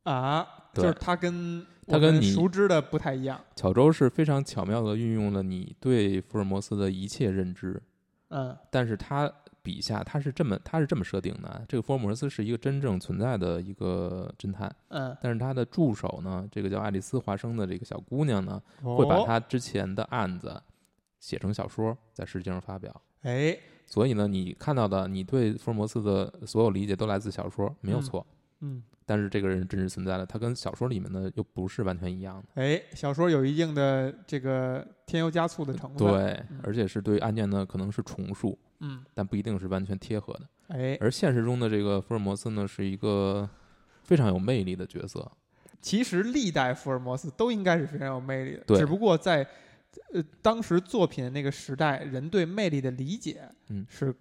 [0.05, 1.66] 啊，就是他跟。
[1.90, 3.40] 他跟你熟知的不太一样。
[3.57, 7.83] 乔周是非常巧妙的运用了你对福尔摩斯的一切认知，
[8.29, 20.62] 嗯，但是他笔下他是这么他是这么设定的：这个福尔摩斯是一个真正存在的一个侦探，嗯，但是他的助手呢，这个叫爱丽丝·华生的这个小姑娘呢，会把他之前的案子
[21.18, 22.94] 写成小说，在世界上发表。
[23.22, 28.24] 哎，所以呢，你看到的你对福尔摩斯的所有理解都来自小说，没有错，
[28.61, 28.83] 嗯。
[29.07, 32.62] 但是这个人真实存在的，他跟小说里面的又不是完全一样的。
[32.62, 35.96] 哎，小说有一定的这个添油加醋的成分。
[35.96, 40.42] 对，而且是对案件呢可能是重述，嗯，但不一定是完全贴合的。
[40.66, 43.48] 哎，而现实中的这个福尔摩斯呢，是一个
[44.03, 45.27] 非常有魅力的角色。
[45.81, 49.46] 其实历代福尔摩斯都应该是非常有魅力的，对只不过在
[50.12, 54.14] 呃当时作品那个时代，人对魅力的理解嗯是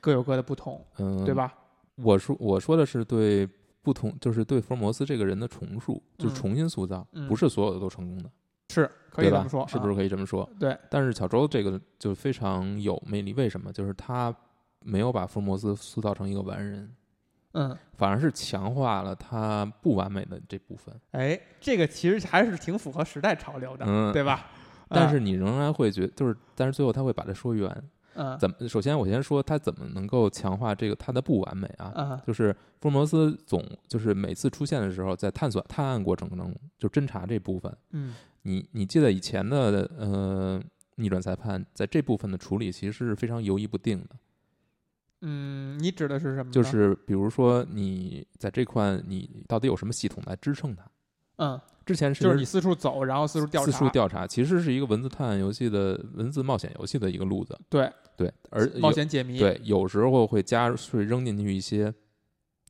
[0.00, 1.34] 各有各的不同，嗯，对？
[1.34, 1.52] 吧？
[1.96, 3.46] 我说我说的是对
[3.82, 8.30] 不同，就是对福尔摩斯这个人的重塑，就是嗯重新塑造，嗯不是所有的都成功的，
[8.70, 9.96] 是可以吧这么说，是不是啊？
[9.96, 10.48] 可以这么说？
[10.58, 13.72] 对，但是小周这个就非常有魅力，为什么？
[13.72, 14.34] 就是他
[14.82, 16.90] 没有把福尔摩斯塑造成一个完人，
[17.52, 20.94] 嗯，反而是强化了他不完美的这部分。
[21.10, 24.46] 哎，这个其实还是挺符合时代潮流的，嗯对吧？
[24.90, 27.68] 啊但是你仍然会觉就是，但是最后他会把它说圆。
[28.14, 28.68] 嗯怎么？
[28.68, 31.92] 首先，我先说他怎么能够强化这个他的不完美啊？
[31.94, 40.60] 嗯就是福尔摩斯总就是每次出现的时候，在探索探案过程中，就侦查这部分，嗯你你记得以前的呃
[40.96, 44.16] 逆转裁判在这部分的处理其实是非常犹疑不定的，
[45.20, 46.50] 嗯，你指的是什么？
[46.50, 50.84] 就是比如说你在这块你到底有什么系统来支撑它？
[51.40, 57.90] 嗯，之前是就是你四处走，然后四处调查，四处调查，其实是一个文字探案游戏的文字冒险游戏的一个路子，对。
[58.16, 61.90] 对，而冒险解谜，对有时候会加入会扔进去一些，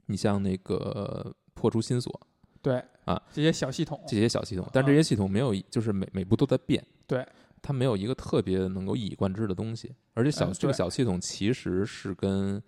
[0.07, 2.21] 你像那个破除心锁。
[2.63, 6.81] 对啊，这些小系统，这些小系统，但这些系统没有一，就是每每步都在变。
[7.05, 7.27] 对，
[7.61, 12.63] 它没有一个特别能够一以贯之的东西，而且小、嗯这个小系统其实是跟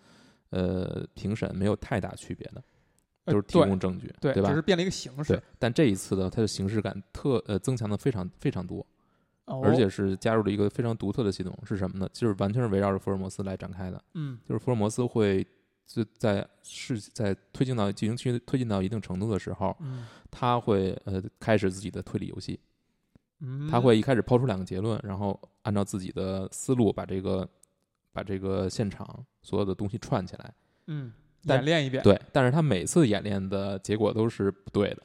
[0.51, 2.61] 呃评审没有太大区别的，
[3.25, 8.85] 呃就是提供证据，对吧只是变了一个形式对，，但这一次呢，它的形式感特呃增强的非常非常多，
[9.45, 12.09] 哦而且是加入了一个非常独特的系统，是什么呢？
[12.13, 15.47] 就是完全是围绕着福尔摩斯来展开的，嗯就是福尔摩斯会
[15.87, 22.59] 就在事在推进到进行区推进到一定程度的时候，嗯他会呃开始自己的推理游戏，
[23.41, 27.49] 嗯，他会一开始抛出两个结论，然后按照自己的思路把这个
[28.13, 30.55] 把这个现场所有的东西串起来。
[30.87, 35.03] 嗯但演练一遍，对，但是他每次演练的结果都是不对的。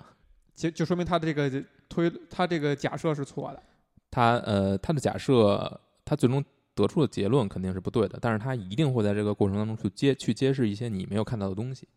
[0.56, 3.62] 就就说明他的这个推，他这个假设是错的，
[4.10, 11.88] 他呃他的假设，他最终得出的结论肯定是不对的，但是他一定会在这个过程当中去揭去揭示一些你没有看到的东西。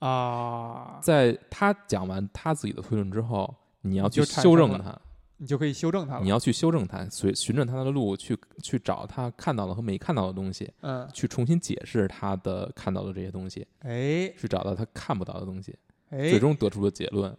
[0.00, 5.00] 啊，在他讲完他自己的推论之后，你要去修正生了它，
[5.44, 6.22] 你就可以修正它了。
[6.22, 15.76] 你要去修正它，随循着它的路去去找它看到的和没看到的东西，嗯，去重新解释它的看到的这些东西，哎去找到它看不到的东西，
[16.08, 17.36] 哎，最终得出的结论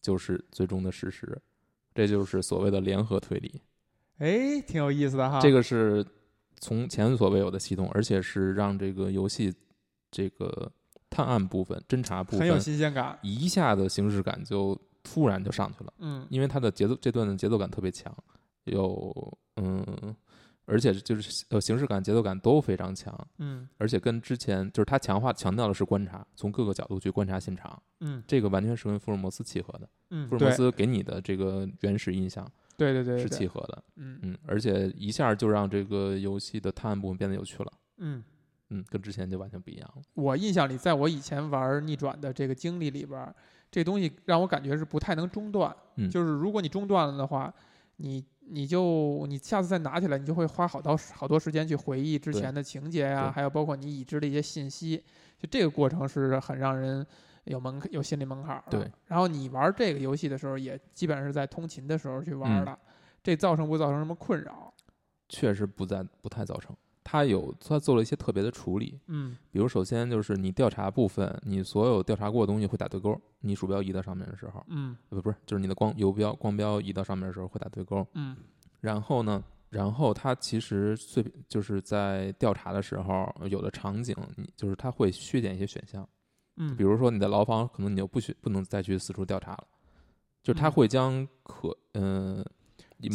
[0.00, 1.38] 就是最终的事实。
[1.94, 3.60] 这就是所谓的联合推理，
[4.16, 5.38] 哎，挺有意思的哈。
[5.40, 6.02] 这个是
[6.58, 9.54] 从前所未有的系统，而且是让这个游戏
[10.10, 10.72] 这个
[11.10, 13.18] 探案部分、侦查部分很有分新鲜感。
[13.20, 15.92] 一下子形式感就突然就上去了。
[15.98, 18.12] 嗯因为它的节奏这段的节奏感特别强，
[18.64, 20.16] 有嗯，
[20.64, 29.88] 而且就是呃形式感、节奏感都非常强，嗯而且跟之前就是它强化强调的是观察，从各个角度去观察现场，嗯这个完全是跟福尔摩斯契合的。
[30.10, 38.24] 嗯，福尔摩斯给你的这个原始印象对对对是契合的，嗯嗯，而且一下就让这个游戏的探案部分变得有趣了，嗯。
[38.70, 40.02] 嗯，跟之前就完全不一样了。
[40.14, 43.36] 我印象里，在我以前玩逆转的这个经历里边儿，
[43.74, 45.74] 这东西让我感觉是不太能中断。
[45.96, 47.52] 嗯就是如果你中断了的话，
[47.96, 55.02] 你你就你下次再拿起来，你就会花好多好多时间去回忆之前的情节呀、对还有包括你已知的一些信息。
[55.36, 57.04] 就这个过程是很让人
[57.46, 58.78] 有门有心理门槛儿的。
[58.78, 58.92] 对。
[59.06, 62.78] 然后你玩这个游戏的时候，也基本上是在通勤的时候去玩嗯的。
[63.24, 64.72] 这造成不造成什么困扰？
[65.28, 69.36] 确实不在不太造成，他有他做了一些特别的处理，嗯。
[69.52, 73.16] 比如，首先就是你调查部分，你所有调查过的东西会打对勾。
[73.40, 74.96] 你鼠标移到上面的时候，嗯。
[75.10, 78.04] 呃不不是，就是你的光游标光标移到上面的时候会打对勾。
[78.14, 78.34] 嗯。
[78.80, 86.08] 然后呢，然后它其实最就是在调查的时候，有的场景你就是它会削减一些选项，
[86.56, 89.64] 嗯，比如说你的牢房，可能你就不许不能再去四处调查了，
[90.42, 90.72] 就是它嗯。
[90.72, 92.44] 会将可嗯、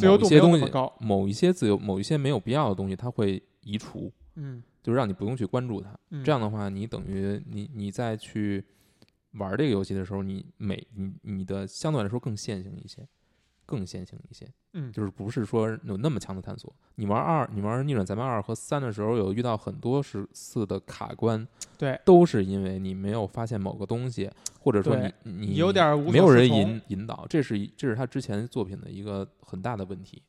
[0.01, 0.91] 某一些东西，高。
[0.99, 5.97] 某一些自由某一些没有必要的东西，它会移除，嗯就是让你不用去关注它。
[6.09, 8.63] 嗯，这样的话，你等于你你再去
[9.33, 13.07] 玩这个游戏的时候，你每你你的相对来说更线性一些，
[13.65, 16.73] 更线性一些，嗯就是不是说有那么强的探索。
[16.95, 30.23] 你玩二，你玩逆转裁判二和三的时候，有遇到很多是次的卡关，对，都是因为你没有发现某个东西，或者说你你你有点无没有人引引导，这是一这是他之前作品的一个很大的问题。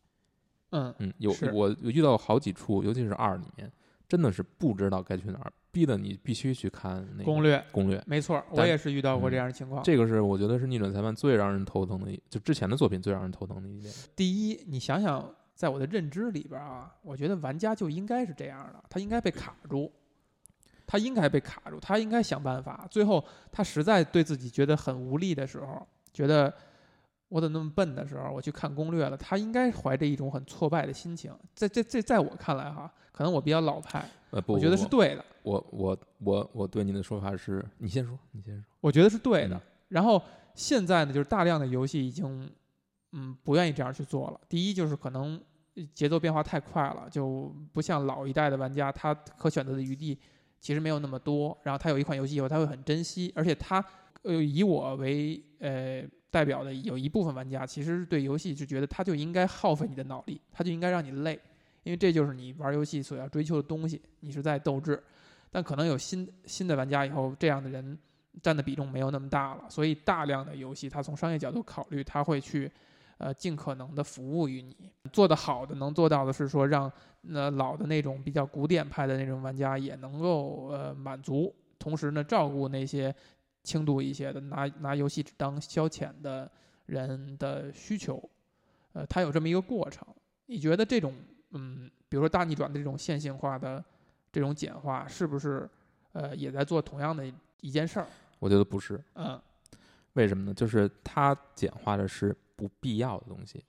[0.72, 3.70] 嗯嗯，有我我遇到好几处，尤其是二里面，
[4.08, 8.02] 真的是不知道该去哪儿，逼得你必须去看那个攻略攻略。
[8.06, 9.82] 没错，我也是遇到过嗯这样的情况。
[9.82, 13.92] 这个是我觉得是逆转裁判最让人头疼的一，就之前的作品最让人头疼的一点。
[14.16, 19.92] 第一，你想想，在我的认知里边啊，我觉得玩家就应该是这样的，他应该被卡住，
[20.86, 22.86] 他应该被卡住，他应该想办法。
[22.90, 26.52] 最后，他实在对自己觉得很无力的时候，觉得
[27.30, 31.32] 我怎么那么笨的时候，我去看攻略了，他应该怀着一种很挫败的心情。
[31.54, 35.24] 在这这在我看来哈，可能我比较老派，呃，不，我觉得是对的。
[35.42, 38.64] 我我我我对您的说法是，你先说，你先说。
[38.80, 39.58] 我觉得是对的。
[39.88, 40.20] 然后
[40.54, 42.50] 现在呢，就是大量的游戏已经，
[43.12, 44.40] 嗯，不愿意这样去做了。
[44.48, 45.40] 第一就是可能
[45.94, 50.18] 节奏变化太快了，就不像老一代的玩家，他可选择的余地
[50.58, 51.56] 其实没有那么多。
[51.62, 53.84] 然后他有一款游戏以后，他会很珍惜，而且他
[54.22, 56.04] 呃以我为呃。
[56.30, 61.38] 代表的有一部分玩家，其实是对游戏就觉得它就应该耗费你的脑力，它就应该让你累，
[61.82, 65.02] 因为这就是你玩游戏所要追求的东西，你是在斗智。
[65.50, 67.98] 但可能有新新的玩家以后，这样的人
[68.40, 72.70] 占的比重没有那么大了，所以大量的游戏，它从商业角度考虑，它会去
[73.18, 74.76] 呃尽可能的服务于你。
[75.12, 76.90] 做得好的能做到的是说，让
[77.22, 83.12] 那老的那种比较古典派的那种玩家也能够呃满足，同时呢照顾那些。
[83.62, 86.50] 轻度一些的，拿拿游戏当消遣的
[86.86, 88.22] 人的需求，
[88.92, 90.06] 呃，它有这么一个过程。
[90.46, 91.14] 你觉得这种，
[91.50, 93.84] 嗯，比如说大逆转的这种线性化的
[94.32, 95.68] 这种简化，是不是
[96.12, 97.24] 呃也在做同样的
[97.60, 98.06] 一件事儿？
[98.38, 99.00] 我觉得不是。
[99.14, 99.40] 嗯，
[100.14, 100.54] 为什么呢？
[100.54, 103.64] 就是它简化的是不必要的东西。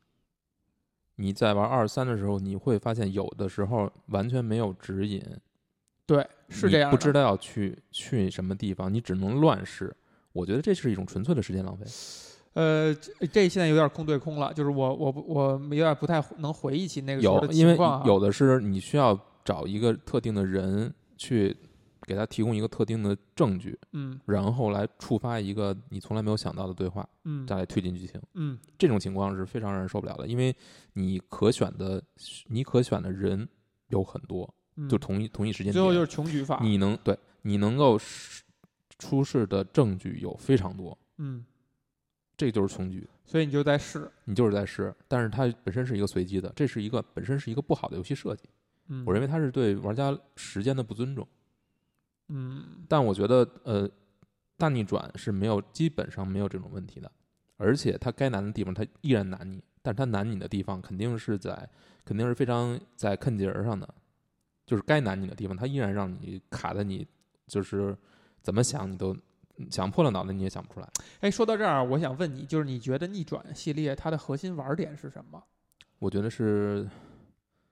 [1.16, 5.24] 你在玩二三的时候，你会发现有的时候完全没有指引。
[6.06, 6.92] 对，是这样。
[6.92, 9.96] 不知道要去去什么地方，你只能乱试。
[10.34, 11.86] 我觉得这是一种纯粹的时间浪费。
[12.54, 12.94] 呃，
[13.32, 21.56] 这现在有点空对空了，就是我我我有点不太能回忆起那个有，因为有的是你需要找一个特定的人去
[22.02, 30.54] 给他提供一个特定的证据，嗯，然后来触发一个你从来没有想到的对话，嗯，再来推进剧情，嗯，这种情况是非常让人受不了的，因为
[30.94, 32.04] 你可选的
[32.48, 33.48] 你可选的人
[33.88, 34.54] 有很多。
[34.90, 36.60] 就同一同一时间，最后就是穷举法。
[36.62, 38.00] 你能对你能够
[38.98, 41.46] 出示的证据有非常多，嗯，
[42.38, 43.08] 这就是穷举。
[43.26, 48.44] 所以你就在试，你就是在试，但是它本身是一个随机的，这是一个本身是一个不好的游戏设计。
[48.88, 51.26] 嗯，我认为它是对玩家时间的不尊重。
[52.28, 53.90] 嗯，但我觉得呃，
[54.58, 57.10] 大逆转是没有基本上没有这种问题的，
[57.58, 61.70] 而且它该难的地方它依然难你，但是它难你的地方肯定是在
[62.04, 63.94] 肯定是非常在坑节儿上的。
[64.72, 67.06] 就是该难你的地方，他依然让你卡在你，
[67.46, 67.94] 就是
[68.42, 69.14] 怎么想你都
[69.70, 70.90] 想破了脑袋你也想不出来。
[71.20, 75.44] 哎，说到这儿，我想问你，就是你觉得逆转系列它的核心玩点是什么？
[76.00, 76.90] 我觉得是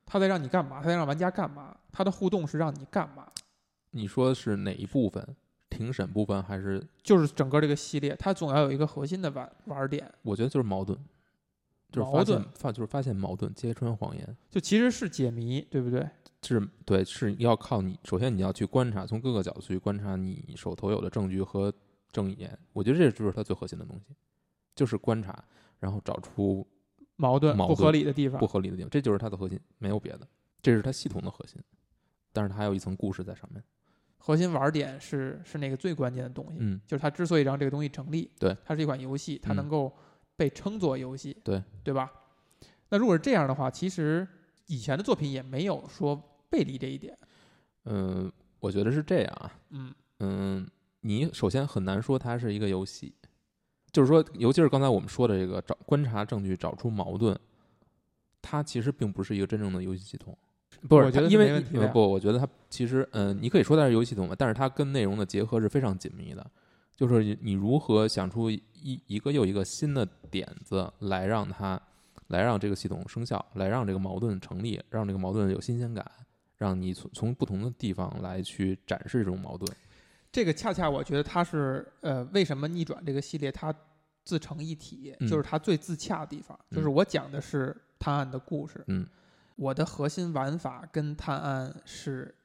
[0.06, 0.82] 他在让你干嘛？
[0.82, 1.74] 他在让玩家干嘛？
[1.90, 3.26] 他的互动是让你干嘛？
[3.92, 5.26] 你说是哪一部分？
[5.70, 6.86] 庭审部分还是？
[7.02, 10.12] 就是整个这个系列，它总要有一个核心的玩玩点。
[10.24, 11.00] 我觉得就是矛盾，
[11.94, 16.06] 就是发现发就是发现矛盾，揭穿谎言，就其实是解谜，对不对？
[16.41, 17.99] 是对，是要靠你。
[18.04, 21.73] 首先，你要去观察，从各个角度去观察你手头有的证据和
[22.12, 22.58] 证言。
[22.73, 24.15] 我觉得这就是它最核心的东西，
[24.75, 25.43] 就是观察，
[25.80, 26.65] 然后找出
[27.17, 28.39] 矛盾、不合理的地方。
[28.39, 30.28] 不合理的地方，这就是它的核心，没有别的。
[30.62, 31.62] 这是它系统的核心，
[32.32, 33.63] 但是它还有一层故事在上面。
[34.17, 39.93] 核心玩点是是那个最关键的东西，嗯，就是它之所以让这个东西成立，对，它是一款游戏，它能够
[40.36, 42.12] 被称作游戏，对，对吧？
[42.89, 44.28] 那如果是这样的话，其实
[44.69, 46.19] 以前的作品也没有说。
[46.51, 47.15] 背离这一点，
[47.86, 50.67] 嗯，我觉得是这样啊，嗯嗯，
[51.01, 53.13] 你首先很难说它是一个游戏，
[53.91, 57.39] 就是说，尤其是刚才我们说的这个找观察证据、找出矛盾，
[58.41, 60.36] 它其实并不是一个真正的游戏系统，
[60.88, 61.12] 不是？
[61.29, 61.62] 因为
[61.93, 66.43] 不，我觉得它其实，嗯，你可以说它是游戏系统吧，但是它跟内容的结合是非常紧密的，
[66.95, 68.60] 就是你如何想出一
[69.05, 71.79] 一个又一个新的点子来让它
[72.30, 76.04] 来让这个系统生效，来让这个矛盾成立，让这个矛盾有新鲜感。
[76.58, 79.65] 让你从从不同的地方来去展示这种矛盾，
[80.30, 83.74] 这个恰恰我觉得它是呃，为什么逆转这个系列它
[84.26, 89.08] 自成一体，就是它最自洽的地方，就是我讲的是探案的故事，嗯，
[89.56, 92.36] 我的核心玩法跟探案是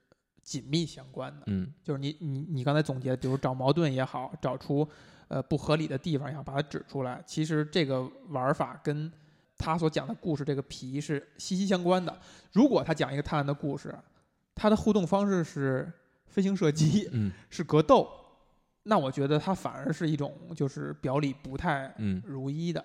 [0.44, 4.88] 紧密相关的，嗯，就是你你你刚才总结，比如找矛盾也好，找出
[5.26, 9.10] 呃不合理的地方也好，把它指出来，其实这个玩法跟。
[9.56, 12.14] 他所讲的故事，这个皮是息息相关的。
[12.52, 13.94] 如果他讲一个探案的故事，
[14.54, 15.90] 他的互动方式是
[16.26, 18.08] 飞行射击，嗯，是格斗，
[18.82, 22.84] 那我觉得他反而是一种就是表里不太如一的。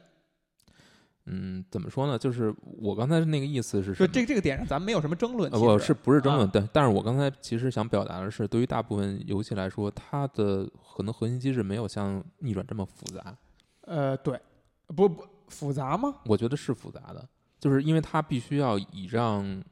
[1.26, 2.18] 嗯，怎么说呢？
[2.18, 5.52] 就是我刚才那个意思是，就这这个点上，咱们没有什么争论。
[5.52, 6.68] 不是不是争论，对。
[6.72, 10.66] 但是我刚才其实想表达的是，对于大部分游戏来说，它的
[10.96, 13.36] 可能核心机制没有像逆转这么复杂。
[13.82, 14.40] 呃，对，
[14.88, 15.24] 不不。
[15.50, 16.16] 复杂吗？
[16.26, 17.28] 我觉得是复杂的，
[17.60, 19.64] 就是因为它必须要以让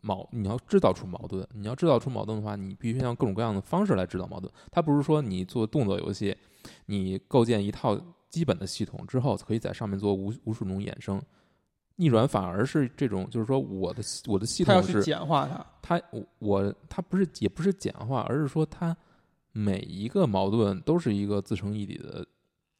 [0.00, 4.52] 矛，你要制造出矛盾，你要制造出矛盾的话，你必须用各种各样的方式来制造矛盾。
[4.70, 6.36] 它不是说你做动作游戏，
[6.86, 7.98] 你构建一套
[8.28, 11.20] 基本的系统之后，可以在上面做无无数种衍生。
[11.98, 15.48] 逆转反而是这种，就是说我的我的系统是简化
[15.80, 18.94] 它，它我我它不是也不是简化，而是说它
[19.52, 22.26] 每一个矛盾都是一个自成一体的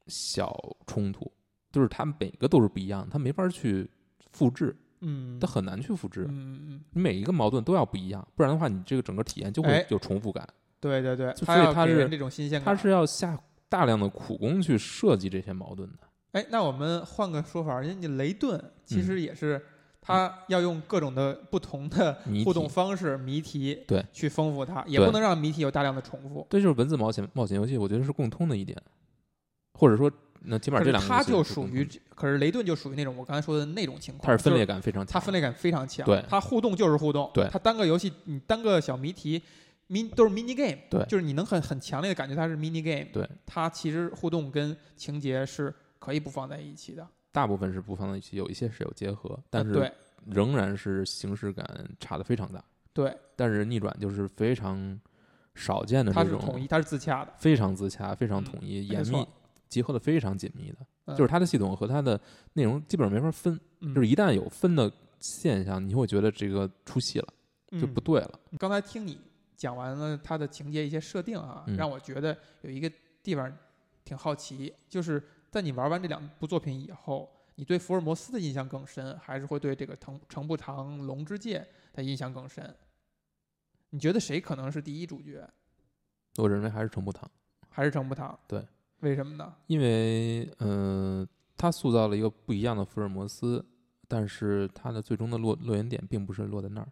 [0.06, 0.54] 小
[0.86, 1.32] 冲突，
[1.76, 3.86] 就是它每个都是不一样，它没法去
[4.32, 10.48] 复制，嗯，它很难去复制，嗯嗯，你每一个矛盾都要不一样，不然的话，你这个整个体验就会有重复感。
[10.80, 15.98] 对对对，所以它是这种新鲜感，它是要下大量的苦功去设计这些矛盾的。
[16.32, 19.62] 哎，那我们换个说法，人家你雷顿其实也是，
[20.00, 26.46] 他要用各种的不同的互动方式、谜题，对，去丰富它，也不能让谜题有大量的重复。
[26.48, 28.80] 这就是文字冒险冒险游戏，我觉得是共通的一点，
[29.74, 30.10] 或者说，
[30.46, 31.08] 那起码这两个。
[31.08, 39.42] 它就属于，可是雷顿就属于那种我刚才说的那种情况，他是分裂感非常强，它分裂感非常强，对，他互动就是互动，对，他单个游戏你单个小谜题
[39.88, 45.74] ，min 都是 mini game，对，就是你能很很强烈的感觉它是 mini game，对，它其实互动跟情节是。
[45.98, 49.90] 可以不放在一起的，大部分是不放在一起，有一些是有结合，但是
[50.26, 51.66] 仍然是形式感
[51.98, 52.62] 差的非常大。
[52.92, 55.00] 对，但是逆转就是非常
[55.54, 59.26] 少见的这种，它是统一，它是自洽的，非常自洽，非常统一，严密，
[59.68, 62.20] 结合的非常紧密的，就是它的系统和它的
[62.54, 63.58] 内容基本上没法分，
[63.94, 67.28] 就是一旦有分的现象，你会觉得这个出戏了，
[67.80, 68.40] 就不对了。
[68.58, 69.18] 刚才听你
[69.56, 72.90] 讲完了它的情节一些设定啊，让我觉得有一个
[73.22, 73.50] 地方
[74.04, 75.22] 挺好奇，就是。
[75.48, 82.76] 在你玩完这两部作品以后，你对福尔摩斯的印象更深，还是会对这个藤程步堂龙之介的印象更深？
[83.88, 85.48] 你觉得谁可能是第一主角？
[86.36, 87.30] 我认为还是程步堂，
[87.70, 88.38] 还是程步堂。
[88.46, 88.62] 对，
[89.00, 89.54] 为什么呢？
[89.66, 91.26] 因为，嗯，
[91.56, 93.64] 他塑造了一个不一样的福尔摩斯，
[94.08, 96.88] 但是他的最终的落落点点并不是落在那儿。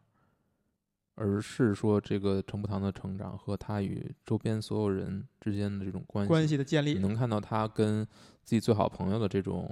[1.16, 8.04] 而是说，这个程步堂的成长和他与周边所有人之间的这种关系关系的建立，你能看到他跟
[8.42, 9.70] 自己最好朋友的这种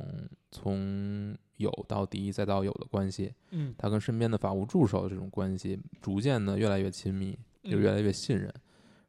[0.53, 3.35] 从有到敌再到有的关系。
[3.51, 8.53] 嗯，他跟身边的法务助手的这种关系，逐渐的越来越亲密，就越来越信任。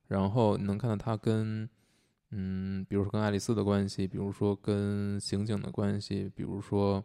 [0.08, 1.70] 然后你能看到他跟，
[2.36, 7.04] 嗯，比如说跟爱丽丝的关系，比如说跟刑警的关系，比如说。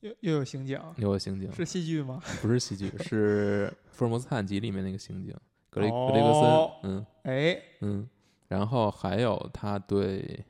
[0.00, 2.22] 又又有刑警，又有刑警，是戏剧吗？
[2.40, 5.36] 不是戏剧，是《福尔摩斯探案集》里面那个刑警
[5.68, 6.70] 格雷格雷格森。
[6.84, 8.08] 嗯，哎，嗯，
[8.48, 10.42] 然后还有他对，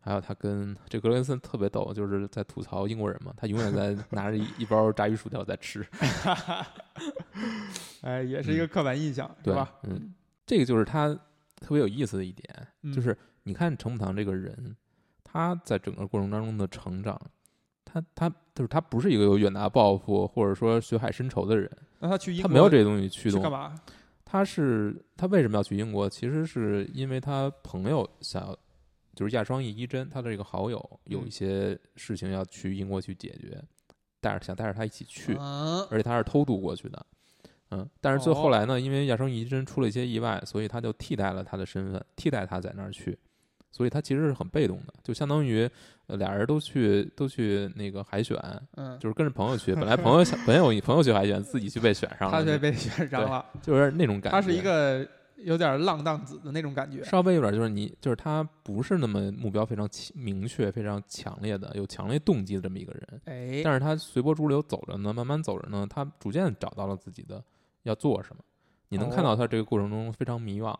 [0.00, 5.86] 还有他跟这格雷格森特别逗，就是在吐槽英国人嘛，他永远在拿着一 一包炸鱼薯条在吃。
[8.02, 9.72] 哎，也是一个刻板印象，对吧？
[9.84, 10.12] 嗯，
[10.44, 11.14] 这个就是他
[11.60, 13.16] 特别有意思的一点，就是
[13.46, 14.76] 你看程普堂这个人，
[15.22, 17.18] 他在整个过程当中的成长。
[17.84, 21.70] 他他就是他不是一个有远大抱负或者说血海深仇的人。
[22.00, 23.40] 那他去英国，他没有这些东西驱动。
[23.40, 23.80] 干嘛？
[24.24, 26.10] 他是他为什么要去英国？
[26.10, 28.58] 其实是因为他朋友想要，
[29.14, 33.62] 就是亚双翼一真，他的这个好友有一些事情要去英国去解决，
[34.20, 37.06] 带着想带着他一起去，而且他是偷渡过去的。
[37.70, 43.16] 嗯，但是最后来呢，因为亚双翼一真出了一些意外，所以他就替代了他的身份，替代他在那儿去。
[43.76, 45.68] 所以他其实是很被动的，就相当于
[46.06, 48.34] 俩人都去都去那个海选，
[48.76, 49.74] 嗯，就是跟着朋友去。
[49.74, 54.40] 本来朋友想本有朋友去海选，自己去被选上了，他却被选上了，就是那种感觉。
[54.40, 55.06] 他是一个
[55.36, 63.20] 有点浪荡子的那种感觉，稍微有点就是你就是他不是那么目标非常明确、非常强烈的有强烈动机的这么一个人。
[63.26, 67.44] 哎，但是他随波逐流走着呢，慢慢走着呢，他逐渐找到了自己的
[67.82, 68.42] 要做什么。
[68.88, 70.74] 你能看到他这个过程中非常迷惘。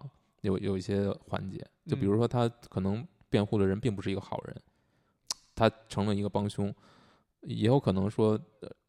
[0.46, 4.62] 有有一些环节，就比如说他可能辩护的人并不是一个好人，
[5.54, 6.72] 他成了一个帮凶，
[7.40, 8.40] 也有可能说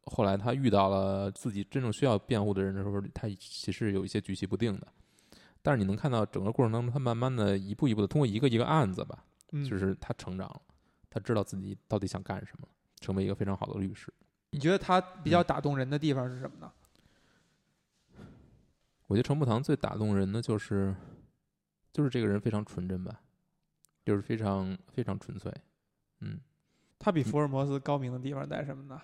[0.05, 4.87] 后来他遇到了自己真正需要辩护的人的时候，他其实有一些举棋不定的。
[5.61, 9.25] 但是你能看到整个过程当中，他慢慢的一步一步的通过一个一个案子吧，
[9.67, 10.61] 就是他成长了，
[11.09, 12.67] 他知道自己到底想干什么，
[13.01, 14.13] 成为一个非常好的律师。
[14.51, 16.71] 你觉得他比较打动人的地方是什么呢？
[19.07, 20.95] 我觉得程步堂最打动人的就是。
[21.97, 23.19] 就是这个人非常纯真吧，
[24.05, 25.51] 就是非常非常纯粹，
[26.19, 26.39] 嗯，
[26.99, 29.01] 他比福尔摩斯高明的地方在什么呢？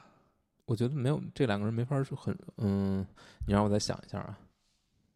[0.65, 3.03] 我觉得没有这两个人没法说很，嗯，
[3.47, 4.37] 你让我再想一下啊。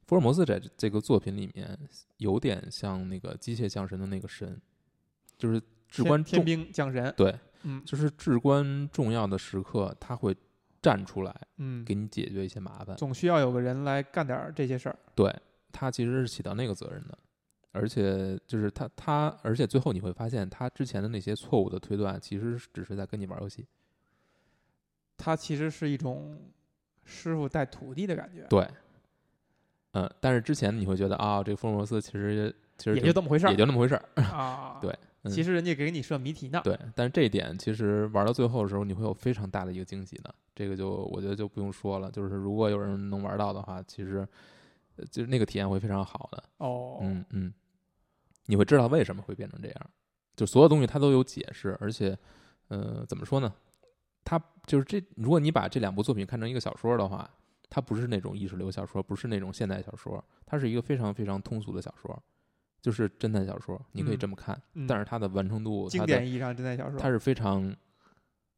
[0.07, 1.77] 福尔摩斯在这个作品里面
[2.17, 4.59] 有点像那个机械降神的那个神，
[5.37, 10.35] 就是至关天兵降神，对，嗯，就是至关重要的时刻他会
[10.81, 15.31] 站出来，嗯，给你解决一些麻烦，总需要有个人来干点这些事儿，对
[15.71, 17.15] 他其实是起到那个责任的。
[17.77, 23.65] 而且就是他，他，而且最后你会发现，他之前的那些错误的推断，其实只是在跟你玩游戏。
[25.17, 26.37] 他其实是一种
[27.05, 28.45] 师傅带徒弟的感觉。
[28.49, 28.67] 对，
[29.93, 34.77] 嗯，但是之前你会觉得啊，这个福尔摩斯其实其实也就这么回事儿，也就那么回事儿啊。
[34.81, 34.95] 对，
[35.29, 36.61] 其实人家给你设谜题呢。
[36.63, 40.33] 对，但是这一点其实玩到最后的时候，你会有非常大的一个惊喜的。
[40.53, 44.27] 这个就我觉得就不用说了，就是如果有人能玩到的话，其实
[45.09, 46.43] 就是那个体验会非常好的。
[46.57, 47.53] 哦，嗯嗯，
[48.47, 49.89] 你会知道为什么会变成这样，
[50.35, 52.17] 就所有东西它都有解释，而且，
[52.69, 53.53] 呃，怎么说呢？
[54.23, 57.29] 它就是这，如果你把这两部作品看成一个小说的话，
[57.69, 62.21] 它不是那种意识流小说，不是那种现代小说，它是一个非常非常通俗的小说，
[62.81, 64.61] 就是侦探小说，你可以这么看。
[64.87, 67.73] 但是它的完成度，经典意义上侦探小说，它是非常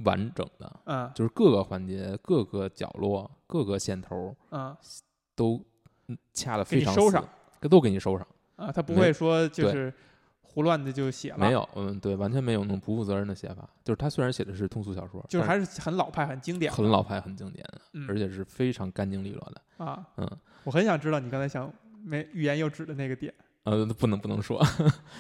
[0.06, 4.76] 完整的，嗯，就是各个环节、各个角落、各个线头，嗯，
[5.36, 5.64] 都
[6.34, 7.28] 掐的非常收上，
[7.62, 8.28] 都给你收上
[8.60, 9.94] 啊，他不会说就是。
[10.52, 13.70] 胡乱的就写了，没有，嗯，对，完全没有那种不负责任的写法。
[13.84, 17.80] 就是他虽然写的是通俗小说，就是还是很老派、很经典，很老派、很经典的，
[18.12, 20.04] 而且是非常干净利落的啊。
[20.18, 20.28] 嗯，
[20.64, 21.72] 我很想知道你刚才想
[22.04, 23.32] 没欲言又止的那个点。
[23.66, 24.60] 呃，不能 不能说，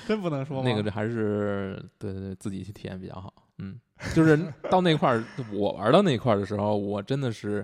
[0.08, 3.32] 真不能说那个还是对对对，自己去体验比较好。
[3.60, 3.80] 嗯，
[4.16, 5.24] 就是到那块儿，
[5.54, 7.64] 我玩到那块儿的时候，我真的是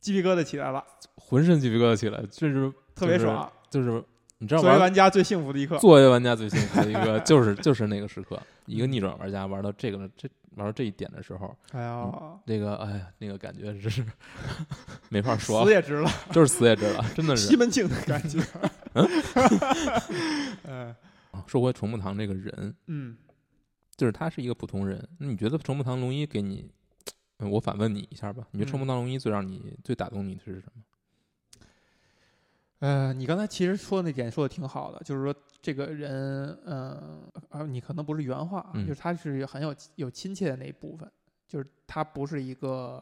[0.00, 0.82] 鸡皮疙瘩起来了，
[1.16, 4.02] 浑身鸡皮疙瘩起来，就是特别爽，就是。
[4.42, 8.36] 你知道，作为玩家最幸福的一刻，作为玩家最幸福的一个 就是就是那个时刻，
[8.66, 12.10] 一个逆转玩家玩到这个这玩到这一点的时候，哎呀，
[12.44, 14.04] 那个哎呀，那个感觉真是
[15.08, 18.40] 没法说，死也值了，就是死也值了，真的是 西门庆的感觉。
[20.64, 20.92] 嗯，
[21.46, 23.16] 说回崇木堂这个人，嗯，
[23.96, 26.68] 就是他是一个普通人，那你觉得崇木堂龙一给你，
[27.38, 30.82] 我反问你一下吧，你觉得崇木堂龙一最让你最打动你的是什么？
[32.82, 41.08] 呃，你刚才其实说的那点说的挺好的，就是说这个人，嗯，啊，你可能不是原话，就是他是很有有亲切的那一部分，
[41.46, 43.00] 就是他不是一个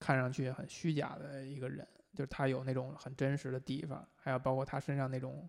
[0.00, 5.48] 看上去很虚假的一个人，就是他有那种很真实的地方，还有包括他身上那种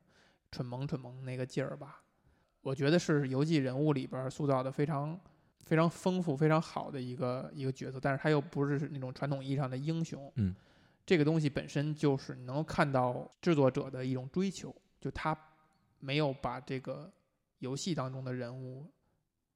[0.51, 2.03] 蠢萌蠢萌那个劲儿吧，
[2.61, 5.19] 我觉得是游记人物里边塑造的非常
[5.61, 10.55] 非常丰富、非常好的一个一个角色，但是他又不是那种传统意义上的英雄，嗯。
[11.09, 15.35] 这个东西本身就是能够看到制作者的一种追求，就他
[15.97, 17.11] 没有把这个
[17.57, 18.85] 游戏当中的人物，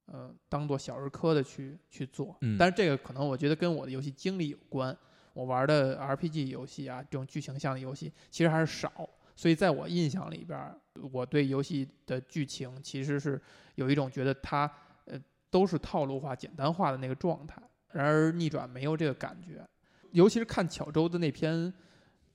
[0.06, 2.36] 呃，当做小儿科的去去做。
[2.40, 2.58] 嗯。
[2.58, 4.98] 但是这个可能我觉得跟我的游戏经历有关。
[5.32, 10.74] 我玩的 RPG 游戏啊，这种剧情向的游戏其实还是少，所以在我印象里边，
[11.12, 13.40] 我对游戏的剧情其实是
[13.76, 14.68] 有一种觉得它
[15.04, 15.16] 呃
[15.50, 17.62] 都是套路化、简单化的那个状态。
[17.92, 19.64] 然而逆转没有这个感觉。
[20.14, 21.72] 尤其是看巧周的那篇，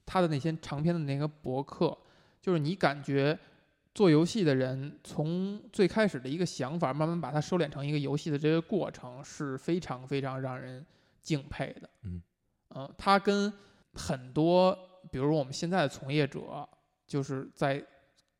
[0.06, 1.98] 他的那些长篇的那个博客，
[2.42, 3.40] 就是你感觉
[3.96, 10.86] 做游戏的人从最开始的一个想法，慢慢把它收敛成一个游戏的这个过程，是非常非常让人
[11.22, 11.90] 敬佩的。
[12.04, 12.22] 嗯，
[12.76, 13.52] 嗯，他跟
[13.94, 14.78] 很多，
[15.10, 16.68] 比如说我们现在的从业者，
[17.08, 17.82] 就是在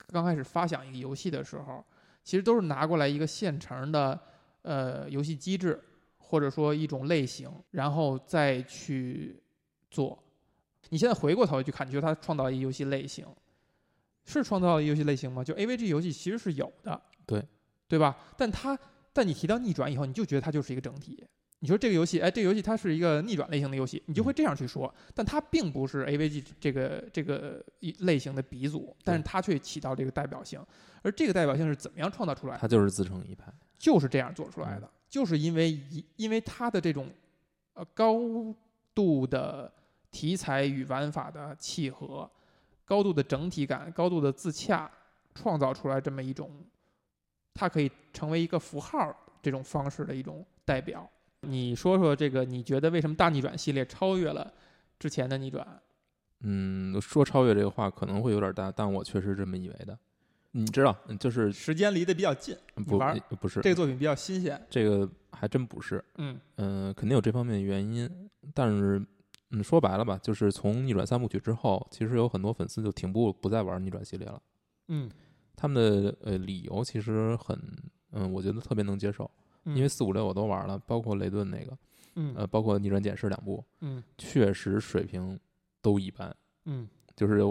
[0.08, 1.82] 刚开始发想一个游戏的时候，
[2.26, 4.20] 其实都是拿过来一个现成的
[4.64, 5.82] 呃游戏机制。
[6.30, 9.42] 或者说一种类型，然后再去
[9.90, 10.18] 做。
[10.90, 13.26] 你现在回过头去看，你觉得他创造一个游戏类型，
[14.26, 15.44] 是创造了游戏类型吗？
[15.44, 17.44] 就 AVG 游戏其实是有的，对
[17.88, 18.16] 对吧？
[18.38, 18.78] 但它，
[19.12, 21.26] 但你提到逆转以后，你就觉得它就是一个整体。
[21.62, 24.94] 你说这个游戏，哎，这个游戏它是一个逆转类型的游戏，你就会这样去说。
[25.16, 30.64] 但它并不是 AVG 这个这个一类型的鼻祖，但是它却起到这个代表性。
[31.02, 32.60] 而这个代表性是怎么样创造出来的？
[32.60, 34.90] 它就是自成一派，就是这样做出来的。
[35.10, 37.10] 就是因为一因为它的这种，
[37.74, 38.16] 呃高
[38.94, 39.72] 度的
[40.12, 42.30] 题材与玩法的契合，
[42.86, 44.90] 高度的整体感，高度的自洽，
[45.34, 46.52] 创造出来这么一种，
[47.54, 51.10] 它可以成为一个符号这种方式的一种代表。
[51.42, 54.54] 你说说这个，你觉得为什么大逆转系列超越了
[55.00, 55.82] 之前的逆转？
[56.42, 59.98] 嗯，说超越这个话可能会有点大，但我确实这么以为的。
[60.52, 62.98] 你知道，就是时间离得比较近，不
[63.36, 68.10] 不是这个作品比较新鲜，这个还真不是，嗯嗯，肯定有这方面的原因，
[68.54, 69.00] 但是
[69.52, 74.42] 嗯说白了吧，就是从逆转三部曲之后，其实有很多粉丝就停步不再玩逆转系列了，
[74.88, 75.08] 嗯，
[75.56, 77.56] 他们的呃理由其实很
[78.12, 79.30] 嗯，我觉得特别能接受，
[79.66, 81.78] 因为四五六我都玩了，包括雷顿那个，
[82.16, 85.40] 嗯呃，包括逆转检视两部，嗯，确实水平
[85.80, 86.36] 都一般，
[86.66, 87.44] 嗯，就是。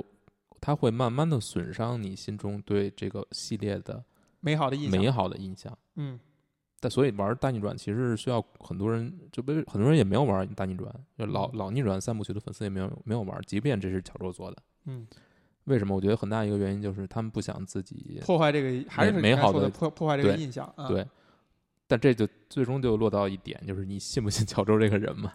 [0.61, 4.03] 它会慢慢的损伤你心中对这个系列的
[4.41, 5.01] 美好的印象。
[5.01, 6.19] 美好的印象，嗯。
[6.81, 15.07] 但所以玩大逆转其实是需要很多人，就被很多人也没有玩大逆转，就老老逆转三部曲的粉丝也没有没有玩，即便这是巧周做的，嗯。
[15.65, 15.95] 为什么？
[15.95, 20.73] 我觉得很大一个原因就是他们不想自己破坏这个还是美好的破破坏这个印象。
[20.89, 21.07] 对。
[21.87, 25.35] 但这就最终就落到一点，就是你信不信乔周这个人嘛？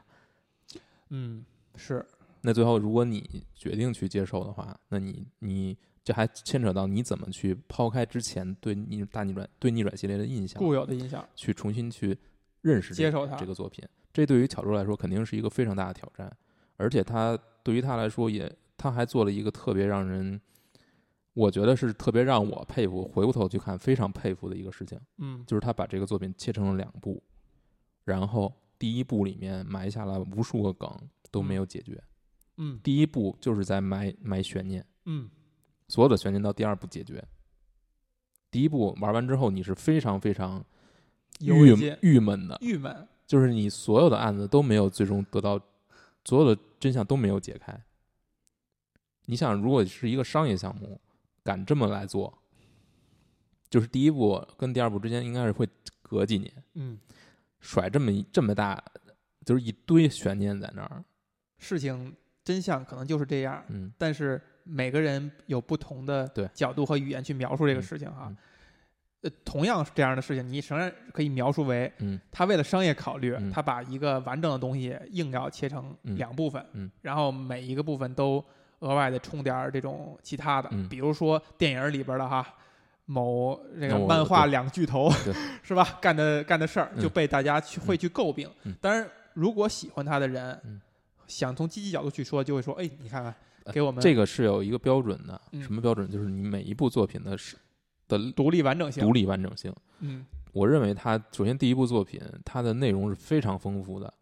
[1.10, 1.44] 嗯，
[1.76, 2.04] 是。
[2.46, 12.18] 那最后，如果你决定去接受的话，那你你这还牵扯到你怎么去抛开之前对逆大逆转对逆转系列的印象，固有的印象，去重新去
[12.62, 13.84] 认识接受它这个作品。
[14.12, 16.32] 这对于巧周来说肯定是一个非常大的挑战，
[16.78, 20.40] 而且他对于他来说也他还做了一个特别让人。
[21.36, 27.24] 我觉得是特别让我佩服，回过头去看非常佩服的一个事情，嗯，就是他把这个作品切成了两部，
[28.04, 30.96] 然后第一部里面埋下了无数个梗
[31.32, 32.13] 都没有解决，嗯，
[32.82, 35.30] 第一步就是在埋埋悬念，嗯，
[35.88, 37.24] 所有的悬念到第二步解决，
[38.50, 40.64] 第一步玩完之后你是非常非常
[41.40, 45.60] 郁郁闷的，郁闷，就是你所有的案子都没有最终得到，
[46.26, 47.84] 所有的真相都没有解开，
[49.26, 51.00] 你想如果是一个商业项目。
[51.46, 52.42] 敢这么来做，
[53.70, 55.68] 就是第一步跟第二步之间应该是会
[56.02, 56.98] 隔几年，嗯，
[57.60, 58.82] 甩这么一这么大，
[59.46, 61.04] 就是一堆悬念在那儿，
[61.58, 68.32] 事情真相可能就是这样，嗯，但是每个人有不同的角度和语言去描述这个事情哈，
[69.22, 78.44] 呃，同样是这样的事情，你仍然可以描述为，嗯，他为了商业考虑，他把一个完整的东西硬要切成两部分，嗯，然后每一个部分都。
[78.80, 82.46] 额外的充点这种其他的，嗯，比如说电影里边的哈，
[83.06, 85.10] 某这个漫画两巨头，
[85.64, 85.98] 是吧？
[86.02, 88.50] 干的干的事儿就被大家去会去诟病。
[88.82, 90.60] 当然，如果喜欢他的人，
[91.28, 93.36] 想从积极角度去说，就会说：“哎，你看看，
[93.74, 96.10] 给我们这个是有一个标准的，什么标准？
[96.10, 97.58] 就是你每一部作品的是
[98.08, 99.74] 的独立完整性，独立完整性。
[100.00, 104.14] 嗯，我认为它首先第一部作品，它的内容是非常丰富的，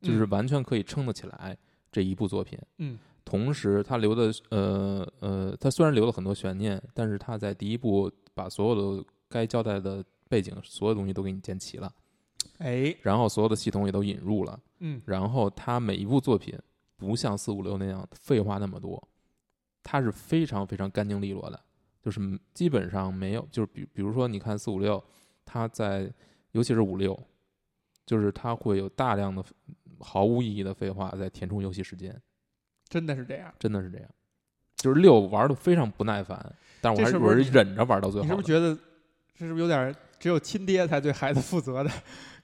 [0.00, 1.56] 就是完全可以撑得起来
[1.90, 2.58] 这一部作品。
[2.78, 2.98] 嗯。
[3.24, 11.90] 同时，他留的呃呃，他虽然留了很多悬念，但是他在第一部把所有的该交代的背景，所有东西都给你建齐了，
[12.58, 16.58] 哎，然后所有的系统也都引入了，嗯，然后他每一部作品
[16.96, 19.00] 不像四五六那样废话那么多，
[19.82, 21.60] 他是非常非常干净利落的，
[22.02, 22.20] 就是
[22.52, 25.02] 基本上没有，就是比比如说你看四五六，
[25.44, 26.12] 他在
[26.50, 27.16] 尤其是五六，
[28.04, 29.42] 就是他会有大量的
[30.00, 32.20] 毫无意义的废话在填充游戏时间。
[32.88, 34.08] 真的是这样，真的是这样，
[34.76, 38.24] 就是六玩的非常不耐烦，但是我还是我是忍着玩到最后。
[38.24, 38.76] 你是不是觉得
[39.34, 41.90] 这是不是有点只有亲爹才对孩子负责的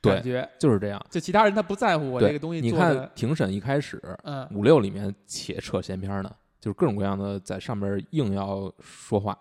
[0.01, 0.49] 感觉？
[0.59, 2.61] 就是这样，就其他人他不在乎我这个东西。
[2.61, 9.39] 你看庭审一开始，嗯，五六里面且扯闲篇呢，就是各种各样的在上面硬要说话，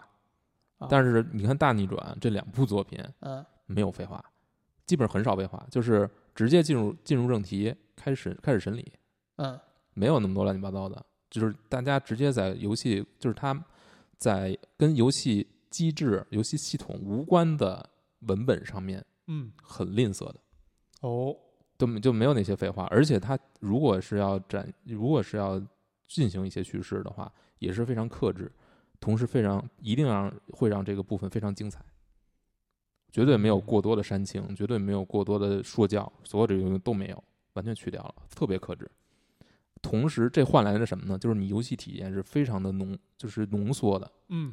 [0.90, 4.24] 但是你看大逆转这两部作品，嗯，没有废话，
[4.86, 8.92] 基本上很少废话，就是直接进入进入正题，开始开始审理，
[9.38, 9.60] 嗯。
[10.00, 13.60] 没有那么多乱七八糟的，就是大家直接在游戏，就是他
[14.20, 17.84] 在跟游戏机制、游戏系统无关的
[18.28, 20.36] 文本上面，嗯，很吝啬的，
[21.02, 21.36] 哦，
[21.78, 22.86] 都就没有那些废话。
[22.92, 25.62] 而且他如果是要展，如果是要
[26.08, 28.52] 进行一些叙事的话，也是非常克制，
[29.00, 31.84] 同时非常一定让会让这个部分非常精彩，
[33.12, 37.24] 绝对没有过多的煽情，绝对没有过多的说教，所有这些东西都没有，
[37.54, 38.90] 完全去掉了，特别克制。
[39.82, 41.18] 同时，这换来的什么呢？
[41.18, 44.12] 就是你游戏体验是非常的浓，就是浓缩的。
[44.30, 44.52] 嗯，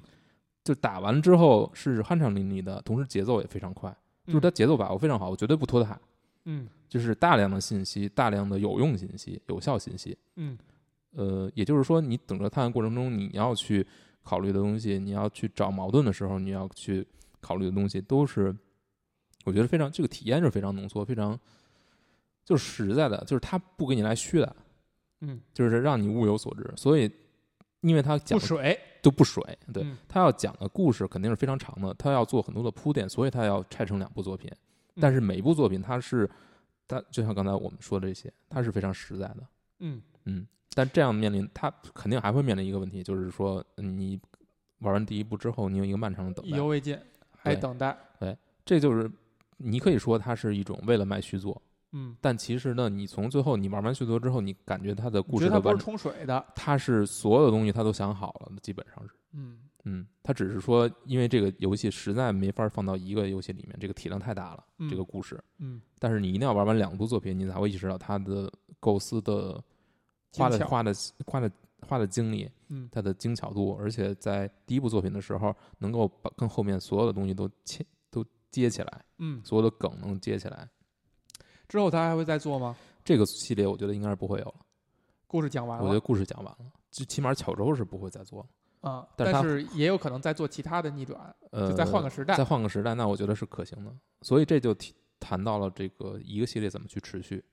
[0.63, 3.97] 就打完之后是酣畅淋漓的，同时节奏也非常快。
[4.27, 5.99] 就是它节奏把握非常好，我绝对不拖沓。
[6.45, 10.17] 嗯，就是大量的信息，大量的有用信息、有效信息。
[10.37, 10.59] 嗯，
[11.11, 13.87] 呃，也就是说，你整个探案过程中，你要去
[14.23, 17.07] 考虑的东西，你要去找矛盾的时候，你要去
[17.41, 18.55] 考虑的东西，都是
[19.45, 21.39] 我觉得非常这个体验是非常浓缩、非常
[22.45, 24.57] 就是实在的，就是他不给你来虚的。
[25.21, 27.11] 嗯，就是让你物有所值，所以，
[27.81, 29.43] 因为他讲不水就不水，
[29.73, 34.51] 对他要讲的故事肯定是非常长的，他要做很多的铺垫，所以他要拆成两部作品。
[35.01, 36.29] 但是每一部作品，它是，
[36.87, 39.47] 它就像刚才我们说的这些，它是非常实在的。
[39.81, 44.21] 嗯嗯，但这样面临它肯定还会面临一个问题，就是说你
[44.79, 46.99] 玩完第一部之后，你有一个漫长的等待，意犹未尽，
[47.37, 47.97] 还等待。
[48.21, 49.11] 对，这就是
[49.57, 51.61] 你可以说它是一种为了卖续作。
[51.93, 59.15] 嗯，但其实呢，你从最后你玩完续作之后，你感觉它的故事的不是冲水的，它是所有的东西它都想好了，基本上是。
[59.33, 65.43] 嗯嗯，它只是说，因为这个游戏实在没法放到一个游戏里面，这个体量太大了，这个故事。
[65.59, 69.63] 嗯，但是你一定要玩完两部作品，你才会意识到它的构思的
[70.33, 70.95] 花的花的
[71.27, 71.51] 花的
[71.87, 80.69] 花的精力，嗯，它的精巧度，而且在第一部作品的时候，能够把跟后面所有的东西都牵都接起来，嗯，所有的梗能接起来。
[81.69, 82.75] 之后他还会再做吗？
[83.05, 84.55] 这个系列我觉得应该是不会有了。
[85.27, 88.47] 故事讲完了，我觉得故事讲完了，最起码巧周是不会再做了
[88.85, 89.07] 啊。
[89.17, 93.93] 但是也有可能再做其他的逆转，呃，再换个时代，再换个时代，那我觉得是可行的。
[94.23, 97.45] 所以这就提谈到了这个一个系列怎么去持续。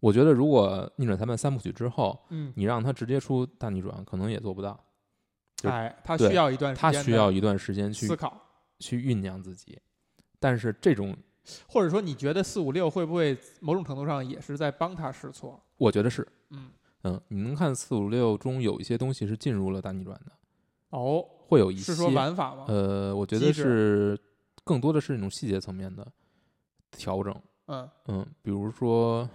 [0.00, 4.78] 我觉得如果逆转裁判三部曲之后，嗯，你让他直接出大逆转，可能也做不到。
[5.62, 8.38] 哎，他需要一段，他需要一段时间去思考，
[8.78, 9.80] 去酝酿自己。
[10.38, 11.16] 但是这种，
[11.66, 15.58] 或者说你觉得四五六会不会某种程度上也是在帮他试错？
[15.78, 16.70] 我觉得是，嗯
[17.04, 20.32] 嗯，你能看四五六中有一些东西是进入了大逆转的，
[20.90, 22.64] 哦，会有一些是说玩法吗？
[22.68, 24.18] 呃，我觉得是
[24.64, 26.06] 更多的是那种细节层面的
[26.90, 27.34] 调整，
[27.66, 29.28] 嗯嗯，比如说，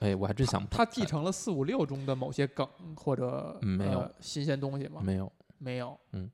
[0.00, 2.66] 哎，我还真想不，他继承了四五六中的某些梗
[2.96, 5.00] 或者没有新鲜东西吗？
[5.02, 6.30] 没有，没有，嗯。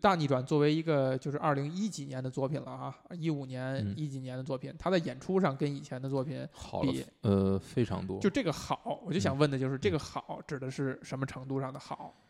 [0.00, 8.20] 大逆转作为一个就是二零一几年的作品了啊，一五年一几年的作品，他在演出上跟以前的作品好了，呃，非常多。
[8.20, 12.14] 就这个好，我就想问的就是这个好指的是什么程度上的好？
[12.14, 12.29] 嗯，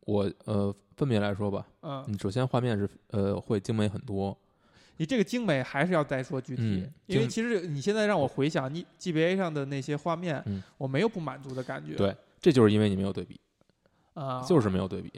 [0.00, 1.66] 我呃分别来说吧。
[1.82, 4.36] 嗯，你首先画面是呃会精美很多。
[4.96, 10.44] 你这个精美还是要再说具体，因为其实你现在让我回想你 GBA 上的那些画面，
[10.76, 11.94] 我没有不满足的感觉。
[11.94, 13.38] 对，这就是因为你没有对比
[14.14, 15.12] 啊，就是没有对比。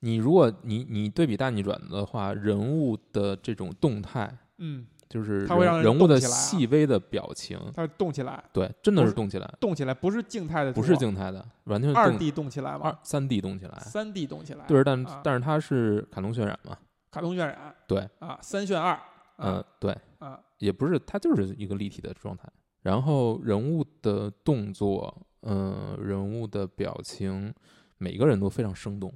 [0.00, 12.80] 你如果你你对比大逆转的话，人物的这种动态，嗯，就是它会让人物的细微的表情，它动起来，对，真的是动起来，动起来不是静态的，不是静态的，完全是二 D 动起来吗？
[12.84, 16.76] 二三 D 动起来，三 D 动起来，对，但但是它是卡通渲染嘛？
[17.10, 19.00] 卡通渲染，对，啊，三渲二，
[19.38, 22.46] 嗯，对，啊，也不是，它就是一个立体的状态，
[22.82, 27.54] 然后人物的动作，嗯，人物的表情，
[27.96, 29.12] 每个人都非常生动。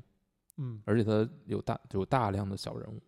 [0.59, 3.01] 嗯，而且它有大有大量的小人物，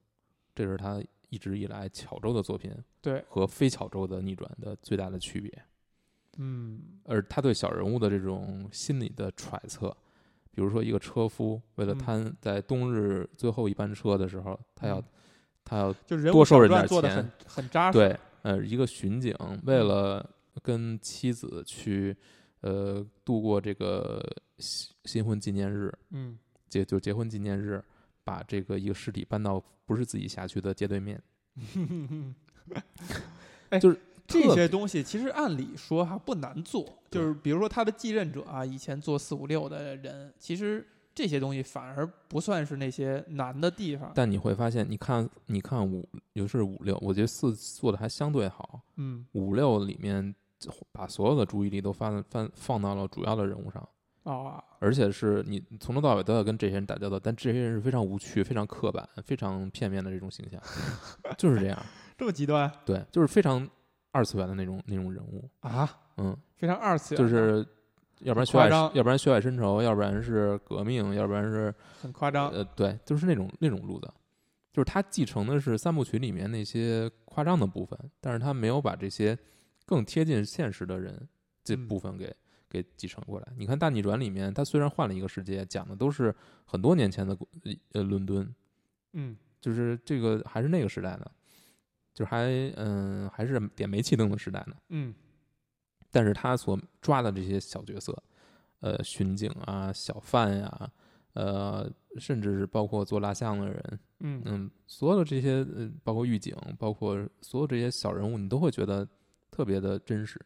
[0.55, 1.01] 这是他
[1.35, 5.51] 一直以来巧周的作品对和非巧周的逆转的最大的区别。
[6.39, 9.89] 嗯，而他对小人物的这种心理的揣测，
[10.53, 15.03] 比如说一个车夫为了贪在冬日最后一班车的时候，他要
[15.65, 17.99] 他要就多收人点钱，很很扎实。
[17.99, 20.25] 对，呃，一个巡警为了
[20.63, 22.17] 跟妻子去
[22.61, 24.25] 呃度过这个
[24.59, 26.39] 新新婚纪念日，嗯。
[26.67, 27.81] 结就结婚纪念日，
[28.25, 31.23] 把这个一个尸体搬到不是自己辖区的街对面。
[33.71, 36.99] 哎，就是这些东西，其实按理说哈不难做。
[37.11, 44.11] 就是比如说他的继任者啊，以前做四五六的人，其实这些东西反而不算是那些难的地方。
[44.15, 48.81] 但你会发现，你看，你看五，尤其是五六，我觉得四做的还相对好。
[48.97, 50.35] 嗯，五六里面
[50.91, 53.87] 把所有的注意力都放放放到了主要的人物上。
[54.25, 54.63] 啊！
[54.81, 60.61] 而且是你从头到尾都要跟这些人打交道，但这些人是非常无趣、非常刻板、非常片面的这种形象，
[61.39, 61.79] 就是这样。
[62.17, 62.71] 这么极端？
[62.85, 63.69] 对，就是非常
[64.13, 65.89] 二次元的那种那种人物啊。
[66.17, 67.67] 嗯，非常二次元，就是
[68.21, 72.49] 要不然血海，要不然血海深仇，要不然是革命，要不然是很夸张。
[72.51, 74.11] 呃，对，就是那种那种路子，
[74.73, 79.37] 就是他继承的是三部曲里面那些夸张的部分，但是他没有把这些
[79.85, 81.29] 更贴近现实的人
[81.63, 82.35] 这部分给。
[82.75, 83.47] 给继承过来。
[83.57, 87.37] 你看《大逆转》里面，它虽然换了一个世界，讲的都是很多年前的
[87.93, 88.53] 呃伦敦，
[89.13, 91.31] 嗯，就是这个还是那个时代的，
[92.13, 95.15] 就还嗯还是点煤气灯的时代呢，嗯。
[96.11, 98.17] 但是他所抓的这些小角色，
[98.81, 100.91] 呃，巡警啊、小贩呀，
[101.33, 105.67] 呃，甚至是包括做蜡像的人，嗯嗯，所有的这些，
[106.05, 109.09] 包括狱警，包括所有这些小人物，你都会觉得
[109.51, 110.41] 特别的真实。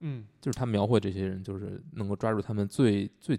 [0.00, 3.38] 嗯，就是他描绘这些人，就是能够抓住他们最最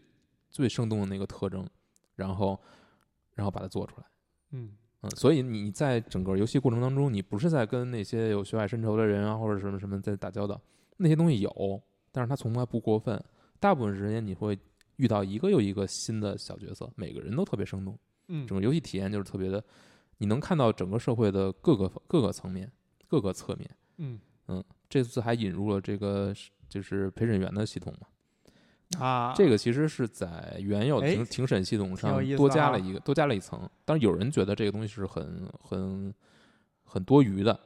[0.49, 1.67] 最生动的那个特征，
[2.15, 2.59] 然后
[3.35, 4.05] 然后把它做出来。
[4.51, 10.59] 嗯嗯，所以你在整个游戏过程当中，你不是在跟那些有血海深仇的人啊，或者什么什么在打交道，
[10.97, 11.81] 那些东西有，
[12.11, 13.23] 但是他从来不过分。
[13.59, 14.57] 大部分时间你会
[14.95, 17.97] 遇到一个又一个新的小角色，每个人都特别生动。
[18.29, 19.63] 嗯，整个游戏体验就是特别的，
[20.17, 22.71] 你能看到整个社会的各个各个层面、
[23.07, 23.69] 各个侧面。
[23.97, 24.19] 嗯。
[24.47, 26.33] 嗯，这次还引入了这个
[26.69, 28.07] 就是陪审员的系统嘛？
[29.05, 33.69] 啊，这个其实是在原有庭庭审系统上多加了一个，多加了一层。
[33.83, 36.13] 但是有人觉得这个东西是很很
[36.85, 37.59] 很多余的，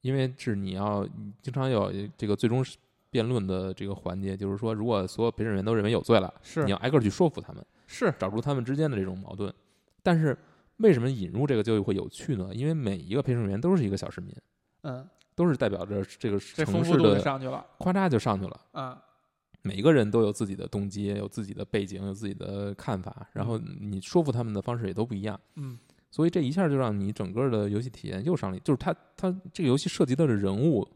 [0.00, 1.06] 因为是你要
[1.42, 2.64] 经常有这个最终
[3.10, 9.52] 辩论的这个环节，就是说，如果所有陪审员都认为有罪了，是你要挨个去说服他们，是找出他们之间的这种矛盾。
[10.02, 10.34] 但是
[10.78, 12.48] 为什么引入这个就会有趣呢？
[12.54, 14.34] 因为每一个陪审员都是一个小市民，
[14.84, 15.06] 嗯。
[15.34, 18.60] 都是代表着这个城市的，夸嚓就上去了。
[18.72, 18.96] 嗯，
[19.62, 25.40] 每个人都有自己的动机，有自己的背景，有自己的看法，然后你说服他们的方式也都不一样。
[25.56, 25.78] 嗯，
[26.10, 30.86] 所以这一下就让你整个的游戏体验又上了，就是它它这个游戏涉及到的人物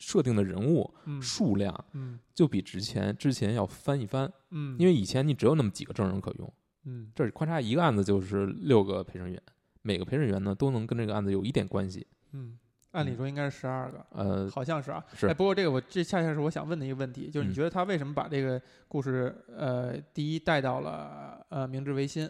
[0.00, 4.30] 设定的人物数量，嗯，就比之前之前要翻一番。
[4.50, 6.52] 嗯，因为以前你只有那么几个证人可用。
[6.84, 9.42] 嗯，这夸嚓一个案子就是六个陪审员，
[9.82, 12.06] 每个陪审员呢都能跟这个案子有一点关系。
[12.32, 12.58] 嗯。
[12.96, 15.04] 按理说应该是十二个，呃，好像是啊。
[15.14, 15.26] 是。
[15.26, 22.28] 哎，不过这个我这恰恰是我想问的一个问题，就是你觉得他为什么把这个故事呃第一带到了呃明治维新？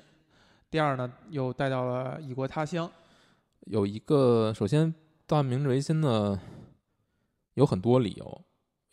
[0.68, 2.90] 第二呢，又带到了异国他乡。
[3.60, 4.92] 有一个，首先
[5.26, 6.40] 到明治维新呢，
[7.54, 8.42] 有很多理由。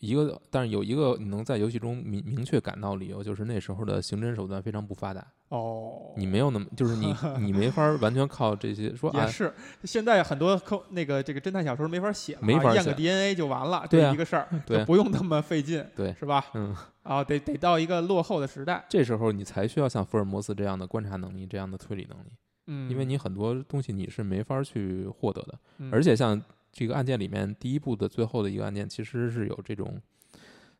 [0.04, 5.26] 一个，但是有一个你能在游戏中明明确感到理由，就是那时候的刑侦手段非常不发达。
[5.48, 9.10] 哦，你没有那么，就是你 你没法完全靠这些说。
[9.14, 9.52] 也是，
[9.84, 16.44] 现在很多科那个这个侦探小说没法写了，没法验个 DNA 就完了，这一个事儿， 对，不用那么费劲，对，是吧？
[16.54, 22.32] 嗯，啊，得得到一个落后的时代，这时候你才需要像福尔摩斯这样的观察能力，这样的推理能力。
[22.66, 25.58] 嗯，因为你很多东西你是没法去获得的，
[25.92, 26.40] 而且像
[26.74, 29.98] 这个案件里面第一部的最后的一个案件，其实是有这种。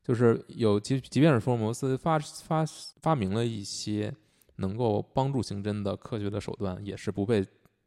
[0.02, 2.62] 就是有即即便是福尔摩斯发发
[3.00, 4.14] 发明了一些
[4.56, 7.42] 能够帮助刑侦的科学的手段，也是不被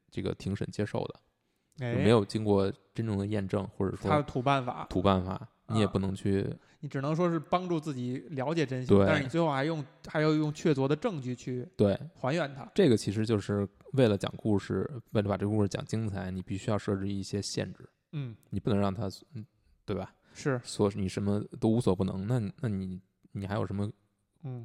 [0.10, 6.44] 这个庭审接受的，没有经过真正的验证，或者说他的土办法，土办法你也不能去，
[6.80, 12.68] 你只能说是帮助自己了解真相，但是你最后还用还要用确凿的证据去对还原它。
[12.74, 17.88] 这个其实就是为了讲故事，为了把这个故事讲精彩，你必须要设置一些限制，
[18.20, 19.46] 嗯，你不能让他，嗯，
[19.86, 20.12] 对吧？
[20.34, 23.00] 是说你什么都无所不能，那那你
[23.32, 23.92] 你还有什么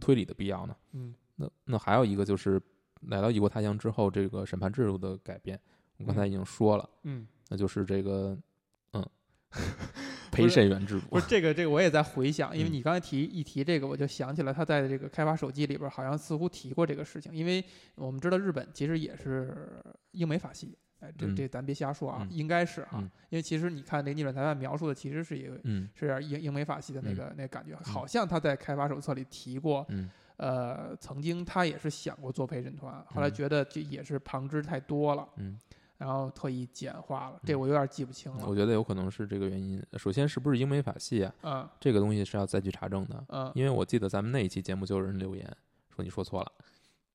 [0.01, 0.77] 推理的必要呢？
[0.93, 2.61] 嗯，那那还有一个就是
[3.09, 5.61] 来到异国他乡之后，这个审判制度的改变，
[5.99, 8.37] 我刚才已经说了，嗯，那就是这个
[8.93, 9.07] 嗯
[10.31, 11.07] 陪审员制度。
[11.11, 17.65] 不是这个这个我也在回想，因为你刚才提一提这个，我就想起来他在这个开发手机里边好像似乎提过这个事情，因为
[17.97, 19.83] 我们知道日本其实也是
[20.13, 20.77] 英美法系。
[21.03, 25.61] 哎，这这咱别瞎说啊，应该是啊，因为其实你看那个逆转裁判描述的其实是一个，
[25.95, 29.85] 是英英美法系的那个那感觉，好像他在开发手册里提过，
[30.37, 35.29] 呃，曾经他也是想过做陪审团，后来觉得这也是旁支太多了，
[35.99, 38.45] 然后特意简化了，这我有点记不清了。
[38.47, 39.81] 我觉得有可能是这个原因。
[39.97, 41.35] 首先是不是英美法系啊？
[41.43, 43.25] 嗯，这个东西是要再去查证的。
[43.29, 45.45] 嗯，因为我记得咱们那一期节目就有人留言
[45.95, 46.53] 说你说错了。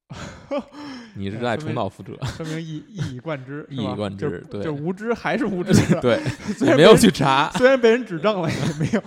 [1.16, 6.22] 你是在重蹈覆辙，说明一一以贯之，一以贯之， 对，就无知还是无知， 对，
[6.62, 9.04] 也没有去查，虽然被人指正了，也没有，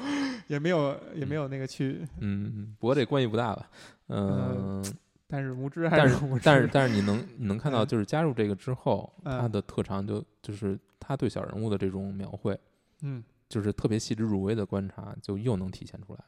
[0.49, 3.71] 也没有，也没有那个去，嗯，不过这关系不大吧，
[4.09, 4.85] 嗯，
[5.27, 12.59] 但是无知还是无知，但是但是你能你能看到，就是加入这个之后，他的特长就就是他对小人物的这种描绘，
[13.03, 16.25] 嗯，就是特别细致入微的观察，就又能体现出来了。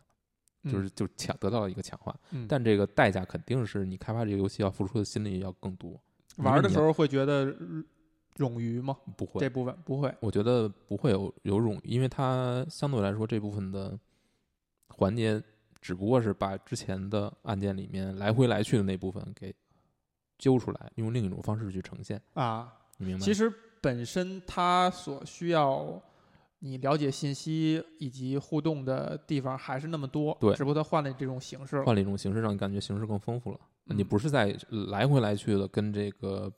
[0.64, 2.14] 就是就强得到了一个强化，
[2.48, 6.00] 但这个代价肯定是你开发这个游戏要付出的心力要更多。
[6.36, 7.46] 玩的时候会觉得
[8.36, 8.96] 冗余吗？
[9.16, 10.14] 不会，这部分不会。
[10.20, 13.98] 我觉得不会有有冗余，因为它相对来说这部分的
[14.88, 15.42] 环节
[15.80, 19.54] 只不过是把之前的案件里面来回来去的那部分给
[20.38, 22.72] 揪出来，用另一种方式去呈现啊。
[22.98, 23.24] 你明白？
[23.24, 26.00] 其实本身它所需要。
[26.64, 33.58] 你了解信息以及互动的地方还是那么多，对，只不过他换了这种形式，换了一种形式，让你感觉形式更丰富了。
[33.86, 36.52] 你不是在来回来去的跟这个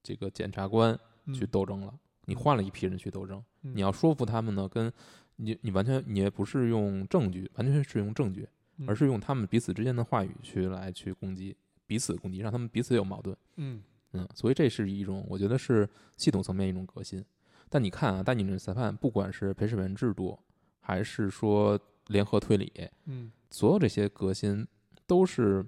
[0.00, 0.96] 这个检察官
[1.34, 1.92] 去斗争了，
[2.26, 4.92] 你换了一批人去斗争，你要说服他们呢，跟
[5.34, 8.48] 你你完全你也不是用证据，完全是用证据，
[8.86, 13.36] 而是用他们彼此之间的话语去来去攻击彼此攻击，让他们彼此有矛盾。
[13.56, 13.82] 嗯
[14.12, 17.24] 嗯，所以这是一种我觉得是系统层面一种革新。
[17.70, 20.38] 但你看啊，大逆转裁判不管是陪审员制度，
[20.80, 22.72] 还是说联合推理，
[23.04, 24.66] 嗯，所有这些革新
[25.06, 25.64] 都是，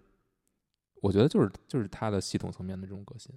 [1.02, 3.32] 我觉得就是就是它的系统层面的这种革新，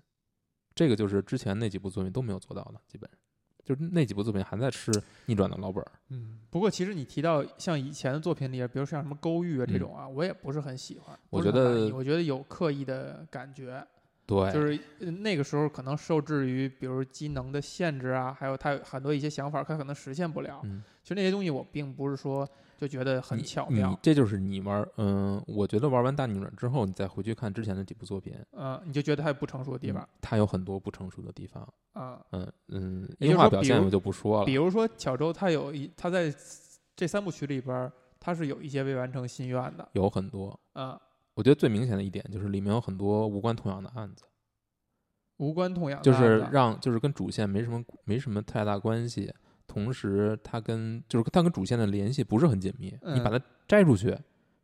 [0.74, 3.10] 这个就是之前那几部作品都没有做到的，基本
[3.64, 4.92] 就是那几部作品还在吃
[5.26, 5.92] 逆转的老本儿。
[6.10, 11.18] 嗯，不过其实你提到像以前的作品里，比如像什么勾玉啊这种啊，我也不是很喜欢。
[11.30, 13.86] 我觉得我觉得有刻意的感觉。
[14.26, 14.80] 对，就是
[15.12, 20.62] 那个时候可能受制于，比如机能的限制啊，还有他很多一些想法，他可能实现不了。
[20.64, 22.48] 嗯，其实那些东西我并不是说
[22.78, 24.00] 就觉得很巧妙。
[24.02, 30.08] 这就是你玩，嗯，我觉得玩完大逆转之后，你再回去看之前的几部作品，嗯，你就觉得它有不成熟的地方。
[30.22, 31.68] 它有很多不成熟的地方。
[31.92, 34.46] 啊，嗯嗯，优化表现我就不说了。
[34.46, 36.34] 比如说巧周，他有一他在
[36.96, 39.90] 这三部曲里边，他是有一些未完成心愿的。
[39.92, 40.58] 有很多。
[40.72, 40.98] 啊。
[41.36, 44.24] 我觉得最明显的一点就是里面有很多无关痛痒的案子，
[45.38, 49.34] 无关痛痒，就是让就是跟主线没什么没什么太大关系，
[49.66, 54.16] 同时它跟就是它跟主线的联系不是很紧密，你把它摘出去，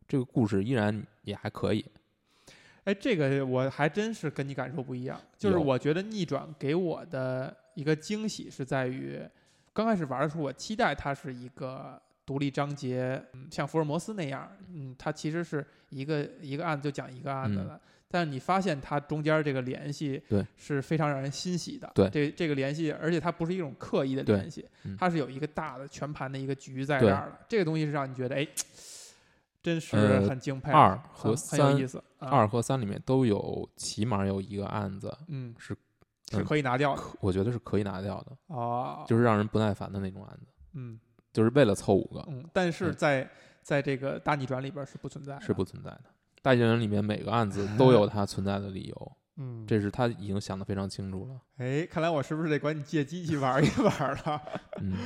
[0.07, 1.83] 这个故事依然也还可以。
[2.83, 9.19] 哎，这个我还真是跟你感受不一样，就是我觉得逆转给我的一个惊喜是在于，
[9.73, 11.99] 刚开始玩的时候我期待它是一个。
[12.29, 24.63] 独立章节，嗯，像福尔摩斯那样，嗯，它其实是一个一个案子就讲一个案子的，但是你发现它中间这个联系，对，是非常让人欣喜的，对，这这个联系，而且它不是一种刻意的联系，
[24.95, 28.47] 它是有一个大的全盘的一个局在这儿的，这个东西是让你觉得，哎，
[29.63, 30.71] 真是很敬佩。
[30.71, 32.03] 二和三，很有意思。
[32.19, 35.75] 二和三里面都有，起码有一个案子，嗯，是
[36.29, 37.01] 是可以拿掉的。
[37.21, 38.37] 我觉得是可以拿掉的。
[38.47, 40.45] 哦，就是让人不耐烦的那种案子。
[40.73, 40.99] 嗯，
[41.33, 42.23] 就是为了凑五个。
[42.27, 43.29] 嗯，但是在
[43.61, 46.03] 在这个大逆转里边是不存在，是不存在的。
[46.41, 49.11] 大逆转里面每个案子都有它存在的理由。
[49.41, 51.39] 嗯，这是他已经想的非常清楚了。
[51.59, 54.41] 哎，看来我是不是得管你借机器玩一玩了？
[54.83, 54.97] 嗯，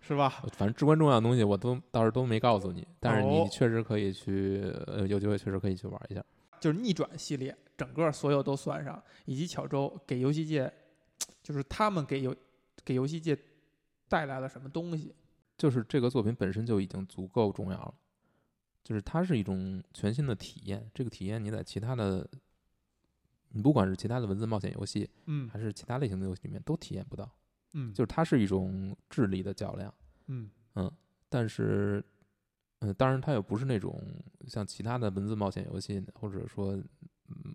[0.00, 0.28] 是吧？
[0.52, 6.24] 反正至关重要的东西我都倒是都没告诉你，但是你确实可以去，呃，有机会确实可以去玩一下。
[6.58, 10.72] 就是逆转系列，整个所有都算上，以及巧周给游戏界，
[11.40, 12.34] 就是他们给游
[12.84, 13.38] 给游戏界
[14.08, 15.14] 带来了什么东西？
[15.58, 17.94] 就是这个作品本身就已经足够重要了，
[18.82, 20.90] 就是它是一种全新的体验。
[20.94, 22.26] 这个体验你在其他的。
[23.50, 27.26] 你不管是其他的文字冒险游戏，嗯，还是其他类型的游戏里面，都体验不到，
[27.72, 29.92] 嗯，就是它是一种智力的较量，
[30.26, 30.92] 嗯嗯，
[31.30, 32.04] 但是，
[32.80, 33.98] 嗯，当然它又不是那种
[34.46, 36.78] 像其他的文字冒险游戏，或者说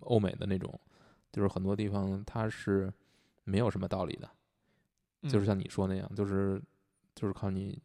[0.00, 0.78] 欧美的那种，
[1.30, 2.92] 就是很多地方它是
[3.44, 4.28] 没有什么道理的，
[5.30, 6.60] 就是像你说那样，就是
[7.14, 7.80] 就是靠你，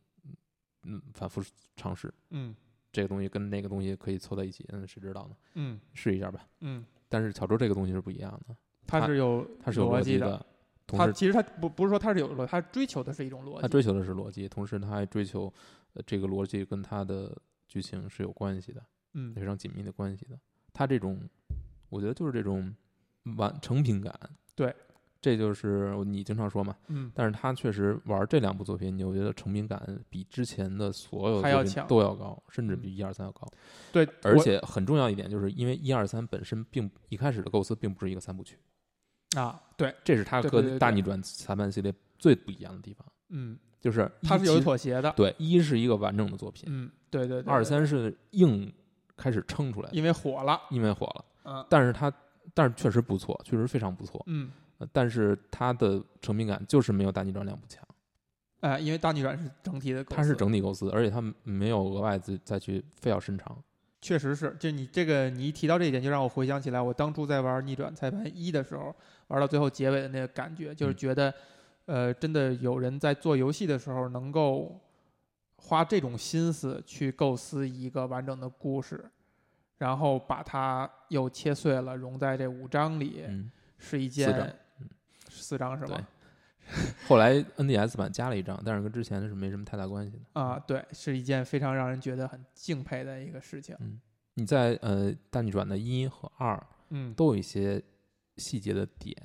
[0.84, 1.41] 嗯，反复
[1.75, 2.55] 尝试，嗯，
[2.91, 5.36] 这个东西跟那个东西可以凑在一起，嗯，谁知道呢？
[5.55, 6.86] 嗯，试一下吧，嗯。
[7.07, 8.55] 但是巧周这个东西是不一样的，
[8.86, 10.45] 它是有它是有逻辑的。
[10.86, 13.61] 它其实它不不是说它是有逻，它追求的是一种逻辑。
[13.61, 15.51] 它追求的是逻辑，同时它还追求
[15.93, 17.36] 呃这个逻辑跟它的
[17.67, 20.39] 剧情是有关系的，嗯，非常紧密的关系的。
[20.73, 21.19] 它这种，
[21.89, 22.75] 我觉得就是这种
[23.38, 24.11] 完成品感，
[24.55, 24.75] 对。
[25.22, 31.41] 这就是你经常说嘛，嗯，但是他确实玩这两部作品，你我觉得成名感比之前的所有
[31.88, 33.45] 都要高，甚至比一二三要高。
[33.91, 38.57] 对，而且很重要一点，就是因为一二三本身并一开始的构思并不是一个三部曲
[39.36, 43.05] 啊，对，这是他和大逆转裁判系列最不一样的地方。
[43.28, 45.11] 嗯，就是它是有妥协的。
[45.17, 47.51] 对，一是一个完整的作品，嗯，对对对。
[47.51, 48.72] 二三是硬
[49.17, 51.26] 开始撑出来的，因为火了，因为火了。
[51.43, 52.09] 嗯，但是它，
[52.53, 54.24] 但是确实不错，确实非常不错。
[54.28, 54.49] 嗯。
[54.91, 57.84] 但是它的成品感就是没有大逆转两部强，
[58.61, 63.61] 哎，因为大逆转是整体的，它是整体构思，而且它没有额外再再去非要伸长。
[64.01, 68.95] 确实是，就你这个你一提到这一点，就让我回想起来，我当初在玩逆转裁判一的时候，
[69.27, 71.34] 玩到最后结尾的那个感觉，就是觉得，
[71.86, 74.80] 呃，真的有人在做游戏的时候能够
[75.57, 79.03] 花这种心思去构思一个完整的故事，
[79.80, 83.25] 然后把它又切碎了，融在这五章里，
[83.77, 84.55] 是一件。
[85.41, 86.07] 四张是吧？
[87.07, 90.39] 后来 NDS 版加了一张，但是跟之前的是没什么太大关系的。
[90.39, 93.75] 啊，对，是一件非常让人觉得很敬佩的一个事情。
[93.79, 93.99] 嗯，
[94.35, 97.81] 你在呃大逆转的一和二，嗯，都有一些
[98.37, 99.15] 细节的点，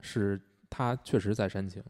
[0.00, 1.82] 是它确实在煽情，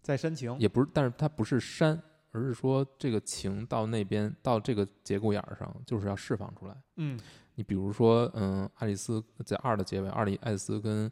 [0.00, 2.02] 在煽情，也不是，但是它不是煽，
[2.32, 6.74] 而是说这个情到那边到这个节骨眼儿上，就是要释放出来。
[6.96, 7.16] 嗯，
[7.54, 11.08] 你比如说，嗯，爱丽丝在二的结尾，二里爱丽丝跟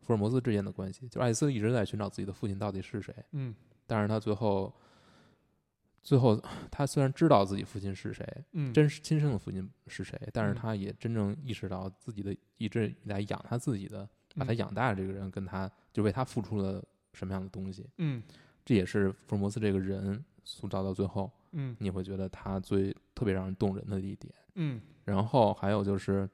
[0.00, 3.14] 福尔摩斯之间的关系，就艾斯一直在寻找自己的父亲到底是谁。
[3.32, 3.54] 嗯，
[3.86, 4.74] 但是他最后，
[6.02, 6.40] 最后
[6.70, 16.82] 他虽然知道自己父亲是谁，嗯，真实亲生的父亲是谁，但是他也真正意识到自己的一直以来养他自己的、把他养大的这个人，跟他就为他付出了
[17.12, 17.86] 什么样的东西。
[17.98, 18.22] 嗯，
[18.64, 24.34] 这也是福尔摩斯这个人塑造到最后，嗯，你会觉得他最特别让人动人的一点。
[24.54, 26.28] 嗯，然后还有就是。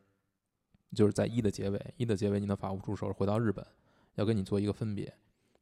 [0.94, 3.66] 就是在一的结尾，一的结尾，你的法务助手回到日本，
[4.14, 5.12] 要跟你做一个分别，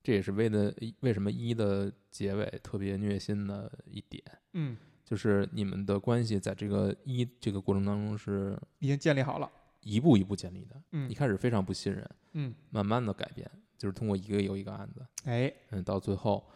[0.03, 4.23] 这也是为的为什么一的结尾特别虐心的一点。
[4.53, 9.51] 嗯，就是你们的关系在这个一这个过程当中是已经建立好了，
[9.81, 10.81] 一步一步建立的。
[10.93, 16.47] 嗯，一开始非常不信任，嗯，慢慢的改变，就是通过一个又一个案子，哎，嗯，到最后，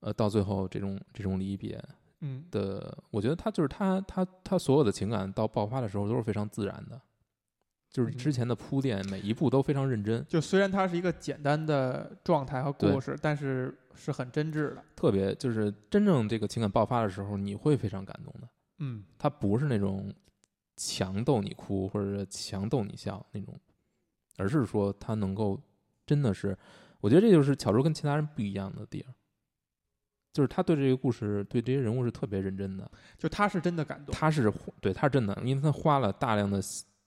[0.00, 1.82] 呃，到最后这种这种离别，
[2.20, 7.00] 嗯的，我觉得他就是他他他所有的情感到爆发的时候都是非常自然的。
[7.92, 10.24] 就是之前的铺垫，每一步都非常认真。
[10.26, 14.82] 就虽然它是一个简单的状态和故事，但是是很真挚的。
[14.96, 18.48] 特别就是真正这个情感爆发的时候，你会非常感动的。
[18.78, 20.10] 嗯，它不是那种
[20.74, 23.60] 强逗你哭或者强逗你笑那种，
[24.38, 25.60] 而是说他能够
[26.06, 26.56] 真的是，
[27.02, 29.14] 我觉得这就是巧周跟其他人不一样的地方，
[30.32, 32.90] 就是他对这个故事、对这些人物是特别认真的。
[33.18, 36.58] 就他是真的感动，他是对他是真的，因为他花了大量的。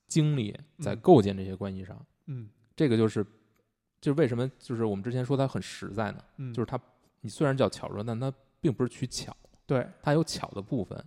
[0.08, 3.26] 精力在构建这些关系上，嗯，这个就是，
[3.99, 6.24] 就是为什么就是我们之前说他很实在呢？
[6.38, 6.80] 嗯，就是他，
[7.22, 8.32] 你虽然叫巧拙，但他
[8.62, 9.36] 并不是取巧，
[9.66, 11.03] 对，他有巧的部分，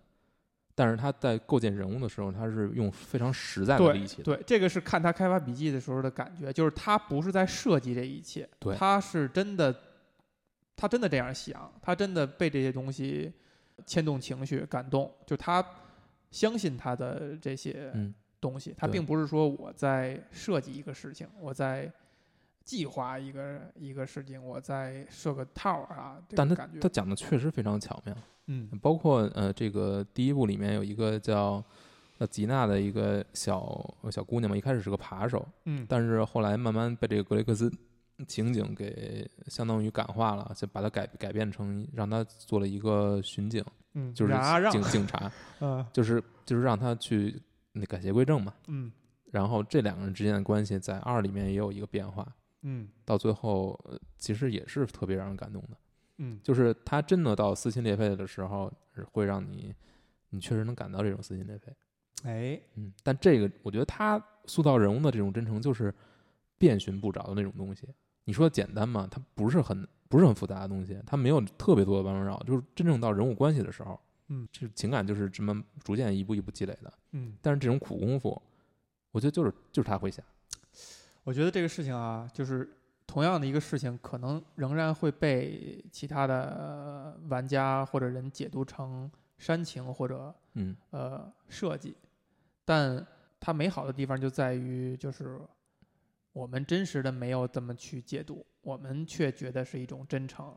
[0.75, 4.23] 但是他在构建人物的时候，他是用非常实在的力气。
[4.23, 9.75] 对，这个是看他开发笔记的时候的感觉，就是他不是在设计这一切，对，他是真的，
[10.77, 13.33] 他真的这样想，他真的被这些东西
[13.87, 15.65] 牵动情绪、感动，就他。
[16.31, 17.91] 相信他的这些
[18.41, 21.91] 东西，他并不是说我在设计一个事情，我在
[22.65, 28.15] 计划一个一个事情，我在设个套儿啊，这但他他，讲的确实非常巧妙，
[28.47, 28.69] 嗯。
[28.83, 31.65] 包括呃这个第一部里面有一个叫
[32.19, 37.73] 呃吉娜的一个小小姑娘嘛，一开始是个扒手，嗯，但是后来慢慢被这个格雷克斯
[38.27, 43.65] 情景给相当于感化了，就把她改改变成让他做了一个巡警，
[43.95, 44.33] 嗯，就是
[44.71, 45.31] 警警察，
[45.61, 47.41] 嗯就是就是让他去
[47.79, 48.53] 那改邪归正嘛。
[48.67, 48.93] 嗯
[49.31, 52.27] 然后这两个人之间的关系在二里面也有一个变化，
[52.63, 55.77] 嗯到最后呃其实也是特别让人感动的。
[56.17, 58.73] 嗯就是他真的到撕心裂肺的时候，
[59.13, 59.75] 会让你
[60.31, 61.73] 你确实能感到这种撕心裂肺。
[62.25, 65.95] 哎嗯，但这个我觉得他塑造人物的这种真诚，就是
[66.57, 67.87] 遍寻不着的那种东西。
[68.25, 69.07] 你说简单嘛？
[69.11, 76.93] 它不是很不是很复杂的东西，它没有特别多的弯弯绕，就是真正到人物关系的时候，嗯，这情感就是这么逐渐一步一步积累的。
[77.13, 78.41] 嗯，但是这种苦功夫，
[79.11, 80.23] 我觉得就是就是他会下。
[81.25, 82.69] 我觉得这个事情啊，就是
[83.07, 91.95] 同样的一个事情，可能仍然会被其他的呃玩家或者人解读成煽情或者嗯呃设计，
[92.65, 93.07] 但
[93.41, 95.39] 它美好的地方就在于，就是
[96.33, 100.57] 我们真实的没有这么去解读，我们却觉得是一种真诚，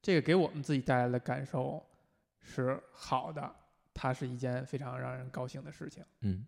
[0.00, 1.84] 这个给我们自己带来的感受
[2.42, 3.54] 是好的，
[3.94, 6.04] 它是一件非常让人高兴的事情。
[6.20, 6.46] 嗯